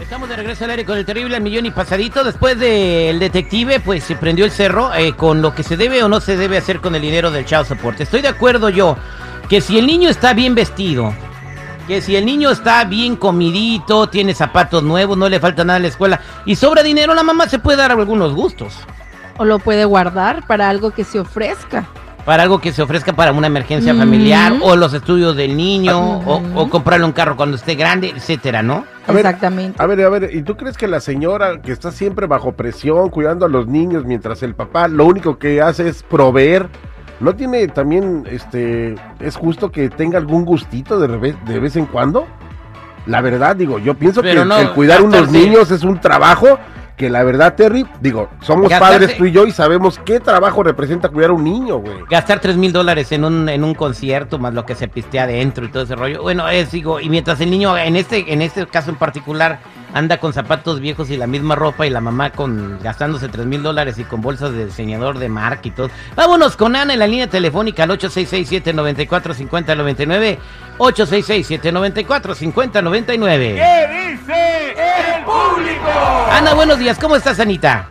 Estamos 0.00 0.28
de 0.28 0.36
regreso 0.36 0.64
al 0.64 0.70
aire 0.70 0.84
con 0.84 0.98
el 0.98 1.04
terrible 1.04 1.36
al 1.36 1.42
millón 1.42 1.66
y 1.66 1.70
pasadito. 1.70 2.24
Después 2.24 2.58
del 2.58 3.20
detective, 3.20 3.78
pues 3.78 4.02
se 4.02 4.16
prendió 4.16 4.44
el 4.44 4.50
cerro 4.50 4.92
eh, 4.92 5.14
con 5.14 5.40
lo 5.40 5.54
que 5.54 5.62
se 5.62 5.76
debe 5.76 6.02
o 6.02 6.08
no 6.08 6.20
se 6.20 6.36
debe 6.36 6.56
hacer 6.56 6.80
con 6.80 6.96
el 6.96 7.02
dinero 7.02 7.30
del 7.30 7.44
child 7.44 7.66
support. 7.66 8.00
Estoy 8.00 8.20
de 8.20 8.28
acuerdo 8.28 8.70
yo 8.70 8.96
que 9.48 9.60
si 9.60 9.78
el 9.78 9.86
niño 9.86 10.08
está 10.08 10.32
bien 10.32 10.54
vestido, 10.54 11.14
que 11.90 12.00
si 12.00 12.14
el 12.14 12.24
niño 12.24 12.52
está 12.52 12.84
bien 12.84 13.16
comidito, 13.16 14.08
tiene 14.08 14.32
zapatos 14.32 14.84
nuevos, 14.84 15.18
no 15.18 15.28
le 15.28 15.40
falta 15.40 15.64
nada 15.64 15.78
en 15.78 15.82
la 15.82 15.88
escuela 15.88 16.20
y 16.46 16.54
sobra 16.54 16.84
dinero, 16.84 17.14
la 17.14 17.24
mamá 17.24 17.48
se 17.48 17.58
puede 17.58 17.78
dar 17.78 17.90
algunos 17.90 18.32
gustos. 18.32 18.74
O 19.38 19.44
lo 19.44 19.58
puede 19.58 19.84
guardar 19.86 20.46
para 20.46 20.68
algo 20.68 20.92
que 20.92 21.02
se 21.02 21.18
ofrezca. 21.18 21.88
Para 22.24 22.44
algo 22.44 22.60
que 22.60 22.72
se 22.72 22.80
ofrezca 22.80 23.12
para 23.12 23.32
una 23.32 23.48
emergencia 23.48 23.92
familiar 23.92 24.52
o 24.62 24.76
los 24.76 24.94
estudios 24.94 25.34
del 25.34 25.56
niño 25.56 26.20
o, 26.20 26.70
comprarle 26.70 27.06
un 27.06 27.12
carro 27.12 27.36
cuando 27.36 27.56
esté 27.56 27.74
grande, 27.74 28.12
etcétera, 28.14 28.62
¿no? 28.62 28.84
A 29.08 29.10
ver, 29.10 29.26
Exactamente. 29.26 29.82
A 29.82 29.86
ver, 29.86 30.00
a 30.04 30.08
ver, 30.10 30.30
¿y 30.32 30.42
tú 30.42 30.56
crees 30.56 30.76
que 30.76 30.86
la 30.86 31.00
señora 31.00 31.60
que 31.60 31.72
está 31.72 31.90
siempre 31.90 32.28
bajo 32.28 32.52
presión, 32.52 33.10
cuidando 33.10 33.46
a 33.46 33.48
los 33.48 33.66
niños, 33.66 34.04
mientras 34.04 34.44
el 34.44 34.54
papá 34.54 34.86
lo 34.86 35.06
único 35.06 35.38
que 35.38 35.60
hace 35.60 35.88
es 35.88 36.04
proveer, 36.04 36.68
no 37.20 37.34
tiene 37.34 37.68
también, 37.68 38.26
este, 38.30 38.94
es 39.20 39.36
justo 39.36 39.70
que 39.70 39.88
tenga 39.90 40.18
algún 40.18 40.44
gustito 40.44 40.98
de, 40.98 41.08
revés- 41.08 41.44
de 41.44 41.60
vez 41.60 41.76
en 41.76 41.86
cuando? 41.86 42.26
La 43.06 43.20
verdad, 43.20 43.56
digo, 43.56 43.78
yo 43.78 43.94
pienso 43.94 44.20
Pero 44.22 44.42
que 44.42 44.48
no, 44.48 44.58
el 44.58 44.70
cuidar 44.72 45.02
unos 45.02 45.30
niños 45.30 45.70
es 45.70 45.84
un 45.84 46.00
trabajo 46.00 46.58
que 47.00 47.08
la 47.08 47.24
verdad, 47.24 47.54
Terry, 47.54 47.86
digo, 48.02 48.28
somos 48.42 48.70
Gastarse- 48.70 48.78
padres 48.78 49.16
tú 49.16 49.24
y 49.24 49.32
yo 49.32 49.46
y 49.46 49.52
sabemos 49.52 49.98
qué 50.04 50.20
trabajo 50.20 50.62
representa 50.62 51.08
cuidar 51.08 51.30
a 51.30 51.32
un 51.32 51.42
niño, 51.44 51.78
güey. 51.78 51.94
Gastar 52.10 52.40
tres 52.40 52.58
mil 52.58 52.74
dólares 52.74 53.10
en 53.12 53.24
un, 53.24 53.48
en 53.48 53.64
un 53.64 53.72
concierto, 53.74 54.38
más 54.38 54.52
lo 54.52 54.66
que 54.66 54.74
se 54.74 54.86
pistea 54.86 55.22
adentro 55.22 55.64
y 55.64 55.70
todo 55.70 55.84
ese 55.84 55.96
rollo. 55.96 56.20
Bueno, 56.20 56.46
es, 56.50 56.70
digo, 56.72 57.00
y 57.00 57.08
mientras 57.08 57.40
el 57.40 57.50
niño, 57.50 57.78
en 57.78 57.96
este, 57.96 58.30
en 58.34 58.42
este 58.42 58.66
caso 58.66 58.90
en 58.90 58.96
particular, 58.96 59.60
anda 59.94 60.18
con 60.18 60.34
zapatos 60.34 60.78
viejos 60.80 61.08
y 61.10 61.16
la 61.16 61.26
misma 61.26 61.54
ropa 61.56 61.86
y 61.86 61.90
la 61.90 62.02
mamá 62.02 62.32
con 62.32 62.78
gastándose 62.82 63.28
tres 63.30 63.46
mil 63.46 63.62
dólares 63.62 63.98
y 63.98 64.04
con 64.04 64.20
bolsas 64.20 64.52
de 64.52 64.66
diseñador 64.66 65.18
de 65.18 65.30
marca 65.30 65.68
y 65.68 65.70
todo. 65.70 65.88
Vámonos 66.16 66.54
con 66.56 66.76
Ana 66.76 66.92
en 66.92 66.98
la 66.98 67.06
línea 67.06 67.28
telefónica 67.28 67.84
al 67.84 67.90
866-794-5099. 67.98 70.36
866-794-5099. 70.78 73.38
¿Qué 73.38 74.08
dice 74.10 74.74
público? 75.30 75.90
Ana, 76.30 76.54
buenos 76.54 76.78
días. 76.78 76.98
¿Cómo 76.98 77.16
estás, 77.16 77.40
Anita? 77.40 77.88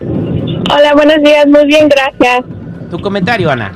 Hola, 0.00 0.94
buenos 0.94 1.22
días, 1.22 1.46
muy 1.46 1.66
bien, 1.66 1.88
gracias. 1.88 2.44
Tu 2.90 2.98
comentario, 3.00 3.50
Ana. 3.50 3.72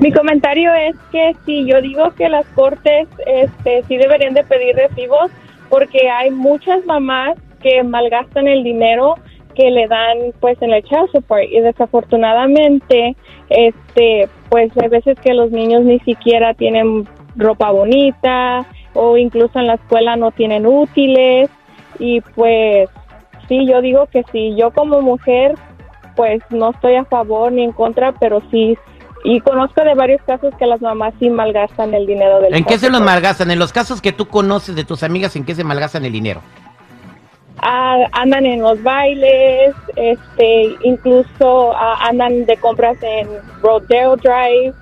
Mi 0.00 0.12
comentario 0.12 0.72
es 0.74 0.94
que 1.10 1.34
sí, 1.44 1.66
yo 1.66 1.80
digo 1.80 2.10
que 2.16 2.28
las 2.28 2.46
cortes 2.54 3.08
este, 3.26 3.82
sí 3.88 3.96
deberían 3.96 4.34
de 4.34 4.44
pedir 4.44 4.76
recibos 4.76 5.30
porque 5.70 6.08
hay 6.10 6.30
muchas 6.30 6.84
mamás 6.86 7.36
que 7.62 7.82
malgastan 7.82 8.46
el 8.46 8.62
dinero 8.62 9.14
que 9.54 9.70
le 9.70 9.88
dan 9.88 10.32
pues 10.40 10.60
en 10.60 10.72
el 10.72 10.82
child 10.84 11.10
support 11.12 11.44
y 11.44 11.60
desafortunadamente 11.60 13.16
este 13.48 14.28
pues 14.50 14.70
hay 14.80 14.88
veces 14.88 15.18
que 15.20 15.32
los 15.32 15.50
niños 15.50 15.82
ni 15.82 15.98
siquiera 16.00 16.54
tienen 16.54 17.08
ropa 17.36 17.70
bonita 17.70 18.66
o 18.94 19.16
incluso 19.16 19.58
en 19.58 19.66
la 19.66 19.74
escuela 19.74 20.16
no 20.16 20.30
tienen 20.30 20.66
útiles 20.66 21.50
y 21.98 22.20
pues 22.20 22.88
sí 23.48 23.66
yo 23.66 23.80
digo 23.80 24.06
que 24.06 24.24
sí 24.32 24.54
yo 24.56 24.70
como 24.70 25.02
mujer 25.02 25.54
pues 26.16 26.42
no 26.50 26.70
estoy 26.70 26.94
a 26.94 27.04
favor 27.04 27.52
ni 27.52 27.64
en 27.64 27.72
contra 27.72 28.12
pero 28.12 28.40
sí 28.50 28.78
y 29.24 29.40
conozco 29.40 29.82
de 29.82 29.94
varios 29.94 30.20
casos 30.22 30.54
que 30.58 30.66
las 30.66 30.82
mamás 30.82 31.14
sí 31.18 31.30
malgastan 31.30 31.94
el 31.94 32.06
dinero 32.06 32.40
del 32.40 32.54
¿En 32.54 32.64
qué 32.64 32.78
se 32.78 32.90
los 32.90 33.00
malgastan? 33.00 33.50
En 33.50 33.58
los 33.58 33.72
casos 33.72 34.02
que 34.02 34.12
tú 34.12 34.28
conoces 34.28 34.76
de 34.76 34.84
tus 34.84 35.02
amigas, 35.02 35.34
¿en 35.34 35.46
qué 35.46 35.54
se 35.54 35.64
malgastan 35.64 36.04
el 36.04 36.12
dinero? 36.12 36.42
Ah, 37.62 37.96
andan 38.12 38.44
en 38.44 38.60
los 38.60 38.82
bailes, 38.82 39.74
este, 39.96 40.76
incluso 40.82 41.72
ah, 41.74 42.06
andan 42.06 42.44
de 42.44 42.58
compras 42.58 42.98
en 43.02 43.26
Rodeo 43.62 44.16
Drive 44.16 44.74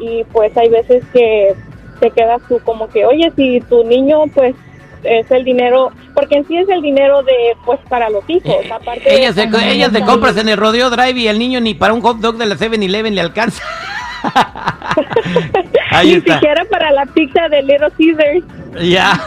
y 0.00 0.24
pues 0.24 0.56
hay 0.56 0.68
veces 0.70 1.04
que 1.12 1.54
te 2.00 2.10
quedas 2.10 2.40
tú 2.48 2.58
como 2.64 2.88
que, 2.88 3.04
oye, 3.06 3.32
si 3.36 3.60
tu 3.68 3.84
niño 3.84 4.24
pues 4.34 4.54
es 5.02 5.30
el 5.30 5.44
dinero, 5.44 5.90
porque 6.14 6.36
en 6.36 6.46
sí 6.48 6.56
es 6.56 6.68
el 6.68 6.80
dinero 6.80 7.22
de 7.22 7.32
pues 7.66 7.78
para 7.90 8.08
los 8.08 8.24
hijos, 8.28 8.54
Eh, 8.64 8.70
aparte 8.72 9.00
de- 9.04 9.16
ellas, 9.16 9.34
se, 9.34 9.42
ellas 9.72 9.92
se 9.92 10.00
compras 10.02 10.36
en 10.38 10.48
el 10.48 10.56
Rodeo 10.56 10.88
Drive 10.90 11.20
y 11.20 11.28
el 11.28 11.38
niño 11.38 11.60
ni 11.60 11.74
para 11.74 11.92
un 11.92 12.00
hot 12.00 12.18
dog 12.18 12.36
de 12.36 12.46
la 12.46 12.54
7-Eleven 12.56 13.14
le 13.14 13.20
alcanza. 13.20 13.62
Ni 16.04 16.14
siquiera 16.20 16.64
para 16.70 16.90
la 16.92 17.04
pizza 17.06 17.48
de 17.48 17.62
Little 17.62 17.90
Caesars. 17.98 18.44
Ya. 18.88 19.20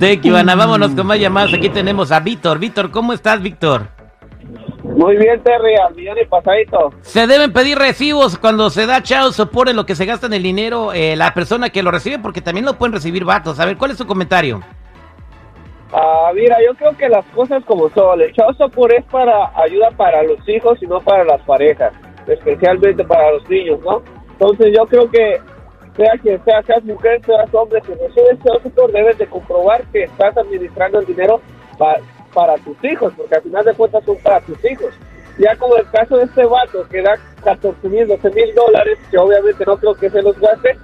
Thank 0.00 0.22
you, 0.22 0.34
Ana. 0.36 0.54
Vámonos 0.54 0.92
con 0.92 1.06
más 1.06 1.18
llamadas. 1.18 1.52
Aquí 1.54 1.68
tenemos 1.68 2.10
a 2.10 2.20
Víctor. 2.20 2.58
Víctor, 2.58 2.90
¿cómo 2.90 3.12
estás, 3.12 3.40
Víctor? 3.42 3.88
Muy 4.96 5.14
bien, 5.18 5.42
Terry, 5.42 5.74
al 5.76 5.94
millón 5.94 6.16
y 6.18 6.24
pasadito. 6.24 6.90
Se 7.02 7.26
deben 7.26 7.52
pedir 7.52 7.78
recibos 7.78 8.38
cuando 8.38 8.70
se 8.70 8.86
da 8.86 9.02
child 9.02 9.32
support 9.32 9.68
en 9.68 9.76
lo 9.76 9.84
que 9.84 9.94
se 9.94 10.06
gasta 10.06 10.26
en 10.26 10.32
el 10.32 10.42
dinero 10.42 10.94
eh, 10.94 11.14
la 11.16 11.34
persona 11.34 11.68
que 11.68 11.82
lo 11.82 11.90
recibe, 11.90 12.18
porque 12.18 12.40
también 12.40 12.64
lo 12.64 12.78
pueden 12.78 12.94
recibir 12.94 13.22
vatos. 13.26 13.60
A 13.60 13.66
ver, 13.66 13.76
¿cuál 13.76 13.90
es 13.90 13.98
tu 13.98 14.06
comentario? 14.06 14.62
Ah, 15.92 16.30
mira, 16.34 16.56
yo 16.66 16.74
creo 16.76 16.96
que 16.96 17.08
las 17.10 17.24
cosas 17.26 17.62
como 17.66 17.90
son, 17.90 18.20
el 18.22 18.32
child 18.32 18.56
support 18.56 18.92
es 18.94 19.04
para 19.04 19.52
ayuda 19.62 19.90
para 19.98 20.22
los 20.22 20.38
hijos 20.48 20.82
y 20.82 20.86
no 20.86 20.98
para 21.00 21.24
las 21.24 21.42
parejas, 21.42 21.92
especialmente 22.26 23.04
para 23.04 23.32
los 23.32 23.48
niños, 23.50 23.78
¿no? 23.84 24.02
Entonces 24.32 24.74
yo 24.76 24.86
creo 24.86 25.10
que 25.10 25.40
sea 25.96 26.12
quien 26.22 26.42
sea, 26.44 26.62
seas 26.62 26.82
mujer, 26.84 27.20
seas 27.24 27.52
hombre, 27.54 27.80
si 27.86 27.92
recibes 27.92 28.38
child 28.42 28.62
support 28.62 28.92
debes 28.92 29.18
de 29.18 29.26
comprobar 29.26 29.82
que 29.92 30.04
estás 30.04 30.36
administrando 30.38 31.00
el 31.00 31.06
dinero 31.06 31.40
pa- 31.78 31.98
para 32.36 32.58
tus 32.58 32.76
hijos, 32.84 33.14
porque 33.16 33.34
al 33.34 33.42
final 33.42 33.64
de 33.64 33.72
cuentas 33.72 34.04
son 34.04 34.16
para 34.18 34.42
tus 34.42 34.62
hijos. 34.62 34.92
Ya 35.38 35.56
como 35.56 35.74
el 35.76 35.90
caso 35.90 36.18
de 36.18 36.24
este 36.24 36.44
vato 36.44 36.86
que 36.90 37.00
da 37.00 37.18
14 37.42 37.88
mil, 37.88 38.06
12 38.06 38.30
mil 38.30 38.54
dólares, 38.54 38.98
que 39.10 39.16
obviamente 39.16 39.64
no 39.66 39.78
creo 39.78 39.94
que 39.94 40.10
se 40.10 40.20
los 40.20 40.38
gaste, 40.38 40.76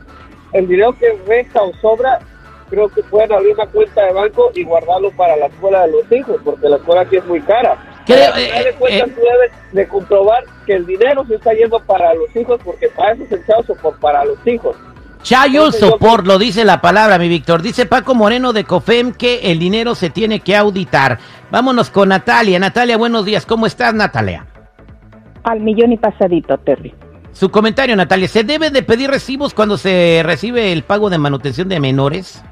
el 0.54 0.66
dinero 0.66 0.96
que 0.98 1.12
resta 1.26 1.62
o 1.62 1.74
sobra 1.74 2.20
creo 2.70 2.88
que 2.88 3.02
pueden 3.02 3.30
abrir 3.32 3.52
una 3.52 3.66
cuenta 3.66 4.02
de 4.02 4.12
banco 4.14 4.50
y 4.54 4.64
guardarlo 4.64 5.10
para 5.10 5.36
la 5.36 5.46
escuela 5.46 5.86
de 5.86 5.92
los 5.92 6.10
hijos, 6.10 6.40
porque 6.42 6.70
la 6.70 6.76
escuela 6.76 7.02
aquí 7.02 7.16
es 7.16 7.26
muy 7.26 7.42
cara. 7.42 7.76
Pero 8.06 8.24
al 8.24 8.32
final 8.32 8.64
de 8.64 8.70
eh, 8.70 8.76
cuentas, 8.78 9.08
eh, 9.08 9.12
tú 9.14 9.20
debes 9.20 9.52
de 9.72 9.88
comprobar 9.88 10.44
que 10.64 10.72
el 10.72 10.86
dinero 10.86 11.26
se 11.26 11.34
está 11.34 11.52
yendo 11.52 11.78
para 11.80 12.14
los 12.14 12.34
hijos, 12.34 12.58
porque 12.64 12.88
para 12.88 13.12
eso 13.12 13.24
es 13.24 13.32
el 13.32 13.44
child 13.44 13.66
support, 13.66 14.00
para 14.00 14.24
los 14.24 14.38
hijos. 14.46 14.74
Child 15.22 15.54
Entonces, 15.54 15.80
yo- 15.80 15.88
support, 15.90 16.26
lo 16.26 16.38
dice 16.38 16.64
la 16.64 16.80
palabra, 16.80 17.18
mi 17.18 17.28
Víctor. 17.28 17.62
Dice 17.62 17.86
Paco 17.86 18.14
Moreno 18.14 18.52
de 18.52 18.64
COFEM 18.64 19.12
que 19.12 19.52
el 19.52 19.58
dinero 19.58 19.94
se 19.94 20.10
tiene 20.10 20.40
que 20.40 20.56
auditar. 20.56 21.18
Vámonos 21.50 21.90
con 21.90 22.08
Natalia. 22.08 22.58
Natalia, 22.58 22.96
buenos 22.96 23.24
días. 23.24 23.46
¿Cómo 23.46 23.66
estás, 23.66 23.94
Natalia? 23.94 24.46
Al 25.44 25.60
millón 25.60 25.92
y 25.92 25.96
pasadito, 25.96 26.58
Terry. 26.58 26.92
Su 27.32 27.50
comentario, 27.50 27.94
Natalia. 27.96 28.28
¿Se 28.28 28.42
debe 28.44 28.70
de 28.70 28.82
pedir 28.82 29.10
recibos 29.10 29.54
cuando 29.54 29.78
se 29.78 30.22
recibe 30.24 30.72
el 30.72 30.82
pago 30.82 31.08
de 31.08 31.18
manutención 31.18 31.68
de 31.68 31.80
menores? 31.80 32.42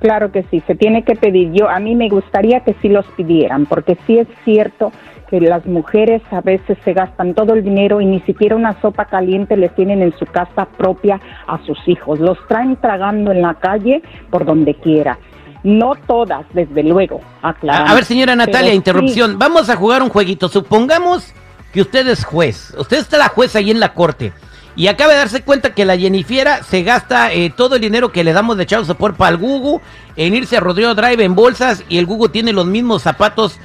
Claro 0.00 0.32
que 0.32 0.44
sí, 0.50 0.62
se 0.66 0.74
tiene 0.74 1.02
que 1.04 1.14
pedir. 1.14 1.52
Yo 1.52 1.68
a 1.68 1.78
mí 1.78 1.94
me 1.94 2.08
gustaría 2.08 2.60
que 2.60 2.74
sí 2.80 2.88
los 2.88 3.04
pidieran, 3.16 3.66
porque 3.66 3.98
sí 4.06 4.18
es 4.18 4.28
cierto 4.44 4.92
que 5.30 5.40
las 5.40 5.64
mujeres 5.64 6.20
a 6.32 6.40
veces 6.40 6.76
se 6.84 6.92
gastan 6.92 7.34
todo 7.34 7.54
el 7.54 7.62
dinero 7.62 8.00
y 8.00 8.04
ni 8.04 8.20
siquiera 8.22 8.56
una 8.56 8.78
sopa 8.82 9.04
caliente 9.04 9.56
les 9.56 9.72
tienen 9.76 10.02
en 10.02 10.12
su 10.18 10.26
casa 10.26 10.66
propia 10.76 11.20
a 11.46 11.64
sus 11.64 11.78
hijos. 11.86 12.18
Los 12.18 12.36
traen 12.48 12.76
tragando 12.76 13.30
en 13.30 13.40
la 13.40 13.54
calle 13.54 14.02
por 14.28 14.44
donde 14.44 14.74
quiera. 14.74 15.18
No 15.62 15.92
todas, 15.94 16.46
desde 16.52 16.82
luego. 16.82 17.20
aclarando. 17.42 17.92
A, 17.92 17.94
ver, 17.94 18.04
señora 18.04 18.34
Natalia, 18.34 18.60
Pero 18.60 18.70
sí, 18.70 18.76
interrupción. 18.76 19.38
Vamos 19.38 19.70
a 19.70 19.76
jugar 19.76 20.02
un 20.02 20.08
jueguito. 20.08 20.48
Supongamos 20.48 21.32
que 21.72 21.82
usted 21.82 22.08
es 22.08 22.24
juez. 22.24 22.74
Usted 22.76 22.98
está 22.98 23.16
la 23.16 23.28
juez 23.28 23.54
ahí 23.54 23.70
en 23.70 23.78
la 23.78 23.94
corte. 23.94 24.32
Y 24.74 24.86
acaba 24.86 25.12
de 25.12 25.18
darse 25.18 25.42
cuenta 25.42 25.74
que 25.74 25.84
la 25.84 25.98
Jennifiera 25.98 26.62
se 26.62 26.82
gasta 26.82 27.32
eh, 27.32 27.52
todo 27.54 27.76
el 27.76 27.82
dinero 27.82 28.10
que 28.10 28.24
le 28.24 28.32
damos 28.32 28.56
de 28.56 28.66
child 28.66 28.86
support 28.86 29.16
para 29.16 29.32
el 29.32 29.36
Gugu 29.36 29.80
en 30.16 30.34
irse 30.34 30.56
a 30.56 30.60
Rodrigo 30.60 30.94
Drive 30.94 31.22
en 31.22 31.34
bolsas 31.34 31.84
y 31.88 31.98
el 31.98 32.06
Gugu 32.06 32.28
tiene 32.28 32.52
los 32.52 32.66
mismos 32.66 33.02
zapatos 33.02 33.58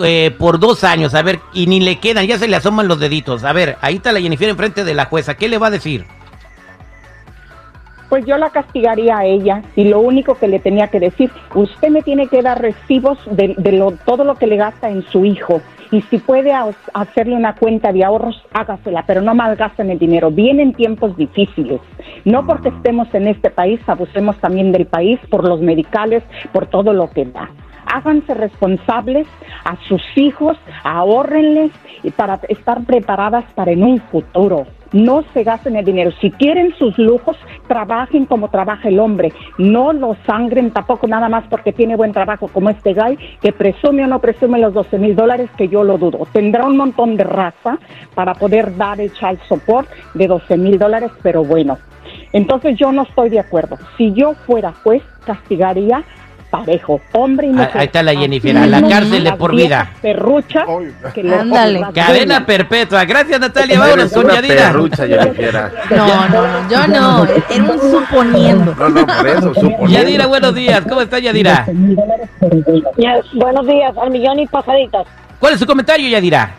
eh, 0.00 0.34
por 0.38 0.58
dos 0.58 0.84
años. 0.84 1.14
A 1.14 1.22
ver, 1.22 1.40
y 1.52 1.66
ni 1.66 1.80
le 1.80 1.98
quedan, 2.00 2.26
ya 2.26 2.38
se 2.38 2.48
le 2.48 2.56
asoman 2.56 2.88
los 2.88 3.00
deditos. 3.00 3.44
A 3.44 3.52
ver, 3.52 3.76
ahí 3.80 3.96
está 3.96 4.12
la 4.12 4.20
Jennifiera 4.20 4.50
enfrente 4.50 4.84
de 4.84 4.94
la 4.94 5.06
jueza. 5.06 5.34
¿Qué 5.34 5.48
le 5.48 5.58
va 5.58 5.68
a 5.68 5.70
decir? 5.70 6.04
Pues 8.08 8.26
yo 8.26 8.36
la 8.36 8.50
castigaría 8.50 9.18
a 9.18 9.24
ella 9.24 9.62
y 9.74 9.84
lo 9.84 10.00
único 10.00 10.36
que 10.36 10.46
le 10.46 10.60
tenía 10.60 10.88
que 10.88 11.00
decir, 11.00 11.30
usted 11.54 11.88
me 11.88 12.02
tiene 12.02 12.28
que 12.28 12.42
dar 12.42 12.60
recibos 12.60 13.18
de, 13.30 13.54
de 13.56 13.72
lo, 13.72 13.92
todo 13.92 14.24
lo 14.24 14.36
que 14.36 14.46
le 14.46 14.56
gasta 14.56 14.88
en 14.88 15.04
su 15.10 15.24
hijo 15.24 15.60
y 15.94 16.02
si 16.02 16.18
puede 16.18 16.52
hacerle 16.92 17.36
una 17.36 17.54
cuenta 17.54 17.92
de 17.92 18.02
ahorros, 18.04 18.42
hágasela, 18.52 19.04
pero 19.06 19.22
no 19.22 19.32
malgasten 19.34 19.90
el 19.90 19.98
dinero. 20.00 20.30
Vienen 20.30 20.72
tiempos 20.72 21.16
difíciles. 21.16 21.80
No 22.24 22.44
porque 22.46 22.70
estemos 22.70 23.06
en 23.14 23.28
este 23.28 23.50
país, 23.50 23.80
abusemos 23.86 24.36
también 24.38 24.72
del 24.72 24.86
país 24.86 25.20
por 25.30 25.46
los 25.46 25.60
medicales, 25.60 26.24
por 26.52 26.66
todo 26.66 26.92
lo 26.92 27.10
que 27.10 27.26
da. 27.26 27.48
Háganse 27.86 28.34
responsables 28.34 29.26
a 29.64 29.76
sus 29.88 30.02
hijos, 30.16 30.56
ahórrenles 30.82 31.70
y 32.02 32.10
para 32.10 32.40
estar 32.48 32.84
preparadas 32.84 33.44
para 33.54 33.72
en 33.72 33.82
un 33.82 34.00
futuro. 34.00 34.66
No 34.92 35.24
se 35.34 35.42
gasten 35.42 35.74
el 35.74 35.84
dinero. 35.84 36.12
Si 36.20 36.30
quieren 36.30 36.72
sus 36.78 36.96
lujos, 36.98 37.36
trabajen 37.66 38.26
como 38.26 38.48
trabaja 38.48 38.88
el 38.88 39.00
hombre. 39.00 39.32
No 39.58 39.92
lo 39.92 40.16
sangren 40.24 40.70
tampoco 40.70 41.08
nada 41.08 41.28
más 41.28 41.44
porque 41.50 41.72
tiene 41.72 41.96
buen 41.96 42.12
trabajo 42.12 42.46
como 42.46 42.70
este 42.70 42.94
guy 42.94 43.18
que 43.40 43.52
presume 43.52 44.04
o 44.04 44.06
no 44.06 44.20
presume 44.20 44.60
los 44.60 44.72
12 44.72 44.98
mil 44.98 45.16
dólares, 45.16 45.50
que 45.56 45.66
yo 45.66 45.82
lo 45.82 45.98
dudo. 45.98 46.28
Tendrá 46.32 46.64
un 46.64 46.76
montón 46.76 47.16
de 47.16 47.24
raza 47.24 47.78
para 48.14 48.34
poder 48.34 48.76
dar 48.76 49.00
el 49.00 49.12
child 49.12 49.40
support 49.48 49.88
de 50.14 50.28
12 50.28 50.56
mil 50.58 50.78
dólares, 50.78 51.10
pero 51.24 51.42
bueno. 51.42 51.76
Entonces 52.32 52.76
yo 52.76 52.92
no 52.92 53.02
estoy 53.02 53.30
de 53.30 53.40
acuerdo. 53.40 53.78
Si 53.96 54.12
yo 54.12 54.34
fuera 54.46 54.72
juez, 54.84 55.02
castigaría 55.26 56.04
parejo, 56.58 57.00
hombre 57.12 57.46
y 57.46 57.50
Ah, 57.50 57.52
mujer. 57.52 57.70
ahí 57.78 57.86
está 57.86 58.02
la 58.02 58.14
Jennifer, 58.14 58.56
a 58.58 58.66
la 58.66 58.82
cárcel 58.88 59.24
de 59.24 59.32
por 59.32 59.54
vida. 59.54 59.90
Perruchas 60.02 60.64
que 61.14 61.20
Ándale. 61.34 61.80
Cadena 61.94 62.44
perpetua. 62.46 63.04
Gracias, 63.04 63.40
Natalia. 63.40 63.78
Vámonos 63.80 64.12
con 64.12 64.28
Yadira. 64.28 64.54
perrucha, 64.66 65.06
Jennifiera. 65.06 65.72
No, 65.90 66.28
no, 66.28 66.70
yo 66.70 66.86
no. 66.86 67.24
Era 67.24 67.64
un 67.64 67.80
suponiendo. 67.80 68.74
No, 68.74 68.88
no, 68.88 69.06
por 69.06 69.26
eso, 69.28 69.54
suponiendo. 69.54 69.86
Yadira, 69.88 70.26
buenos 70.26 70.54
días. 70.54 70.82
¿Cómo 70.88 71.00
está 71.00 71.18
Yadira? 71.18 71.66
buenos 73.34 73.66
días, 73.66 73.96
al 73.96 74.10
millón 74.10 74.38
y 74.38 74.46
pasaditas. 74.46 75.06
¿Cuál 75.38 75.54
es 75.54 75.58
su 75.60 75.66
comentario, 75.66 76.08
Yadira? 76.08 76.54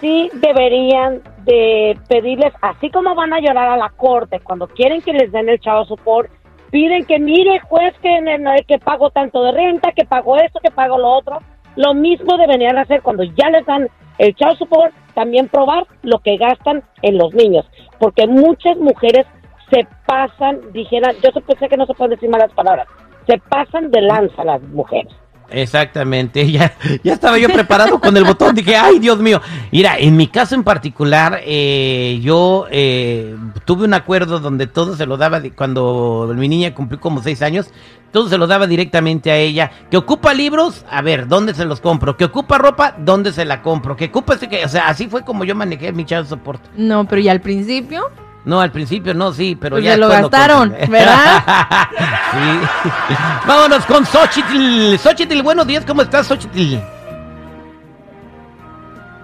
sí 0.00 0.30
deberían 0.34 1.20
de 1.44 1.98
pedirles, 2.08 2.52
así 2.62 2.88
como 2.88 3.16
van 3.16 3.32
a 3.32 3.40
llorar 3.40 3.68
a 3.70 3.76
la 3.76 3.88
corte 3.90 4.38
cuando 4.38 4.68
quieren 4.68 5.02
que 5.02 5.12
les 5.12 5.32
den 5.32 5.48
el 5.48 5.58
chavo 5.58 5.84
support, 5.86 6.30
piden 6.70 7.04
que 7.04 7.18
mire, 7.18 7.60
juez, 7.60 7.94
que, 8.02 8.64
que 8.66 8.78
pago 8.78 9.10
tanto 9.10 9.42
de 9.44 9.52
renta, 9.52 9.92
que 9.92 10.04
pago 10.04 10.36
esto, 10.36 10.60
que 10.60 10.70
pago 10.70 10.98
lo 10.98 11.08
otro. 11.08 11.38
Lo 11.76 11.94
mismo 11.94 12.36
deberían 12.36 12.78
hacer 12.78 13.02
cuando 13.02 13.22
ya 13.22 13.50
les 13.50 13.64
dan 13.66 13.88
el 14.18 14.34
child 14.34 14.58
support, 14.58 14.92
también 15.14 15.48
probar 15.48 15.86
lo 16.02 16.18
que 16.18 16.36
gastan 16.36 16.82
en 17.02 17.18
los 17.18 17.32
niños, 17.34 17.68
porque 17.98 18.26
muchas 18.26 18.76
mujeres 18.78 19.26
se 19.70 19.86
pasan, 20.06 20.60
dijeran, 20.72 21.14
yo 21.22 21.30
pensé 21.42 21.68
que 21.68 21.76
no 21.76 21.86
se 21.86 21.94
pueden 21.94 22.12
decir 22.12 22.28
malas 22.28 22.52
palabras, 22.52 22.88
se 23.26 23.38
pasan 23.38 23.90
de 23.90 24.02
lanza 24.02 24.44
las 24.44 24.62
mujeres. 24.62 25.12
Exactamente, 25.50 26.50
ya, 26.50 26.76
ya 27.02 27.14
estaba 27.14 27.38
yo 27.38 27.48
preparado 27.48 28.00
con 28.00 28.16
el 28.16 28.24
botón, 28.24 28.54
dije, 28.54 28.76
ay 28.76 28.98
Dios 28.98 29.18
mío. 29.18 29.40
Mira, 29.72 29.98
en 29.98 30.16
mi 30.16 30.26
caso 30.26 30.54
en 30.54 30.64
particular, 30.64 31.40
eh, 31.44 32.20
yo 32.22 32.66
eh, 32.70 33.36
tuve 33.64 33.84
un 33.84 33.94
acuerdo 33.94 34.40
donde 34.40 34.66
todo 34.66 34.96
se 34.96 35.06
lo 35.06 35.16
daba, 35.16 35.40
cuando 35.56 36.32
mi 36.36 36.48
niña 36.48 36.74
cumplió 36.74 37.00
como 37.00 37.22
seis 37.22 37.42
años, 37.42 37.70
todo 38.10 38.28
se 38.28 38.38
lo 38.38 38.46
daba 38.46 38.66
directamente 38.66 39.30
a 39.30 39.36
ella. 39.36 39.70
Que 39.90 39.96
ocupa 39.96 40.34
libros, 40.34 40.84
a 40.90 41.02
ver, 41.02 41.28
¿dónde 41.28 41.54
se 41.54 41.64
los 41.64 41.80
compro? 41.80 42.16
Que 42.16 42.24
ocupa 42.24 42.58
ropa, 42.58 42.94
¿dónde 42.98 43.32
se 43.32 43.44
la 43.44 43.62
compro? 43.62 43.96
Que 43.96 44.06
ocupa, 44.06 44.38
que, 44.38 44.64
o 44.64 44.68
sea, 44.68 44.88
así 44.88 45.08
fue 45.08 45.24
como 45.24 45.44
yo 45.44 45.54
manejé 45.54 45.92
mi 45.92 46.04
child 46.04 46.26
support. 46.26 46.62
No, 46.76 47.06
pero 47.06 47.20
¿y 47.20 47.28
al 47.28 47.40
principio? 47.40 48.10
No, 48.48 48.62
al 48.62 48.70
principio 48.70 49.12
no, 49.12 49.30
sí, 49.30 49.58
pero 49.60 49.76
pues 49.76 49.84
ya. 49.84 49.94
lo 49.98 50.08
gastaron, 50.08 50.74
¿verdad? 50.88 51.44
sí. 52.32 52.66
Vámonos 53.46 53.84
con 53.84 54.06
Xochitl. 54.06 54.96
Xochitl, 54.96 55.42
buenos 55.42 55.66
días, 55.66 55.84
¿cómo 55.84 56.00
estás, 56.00 56.28
Xochitl? 56.28 56.78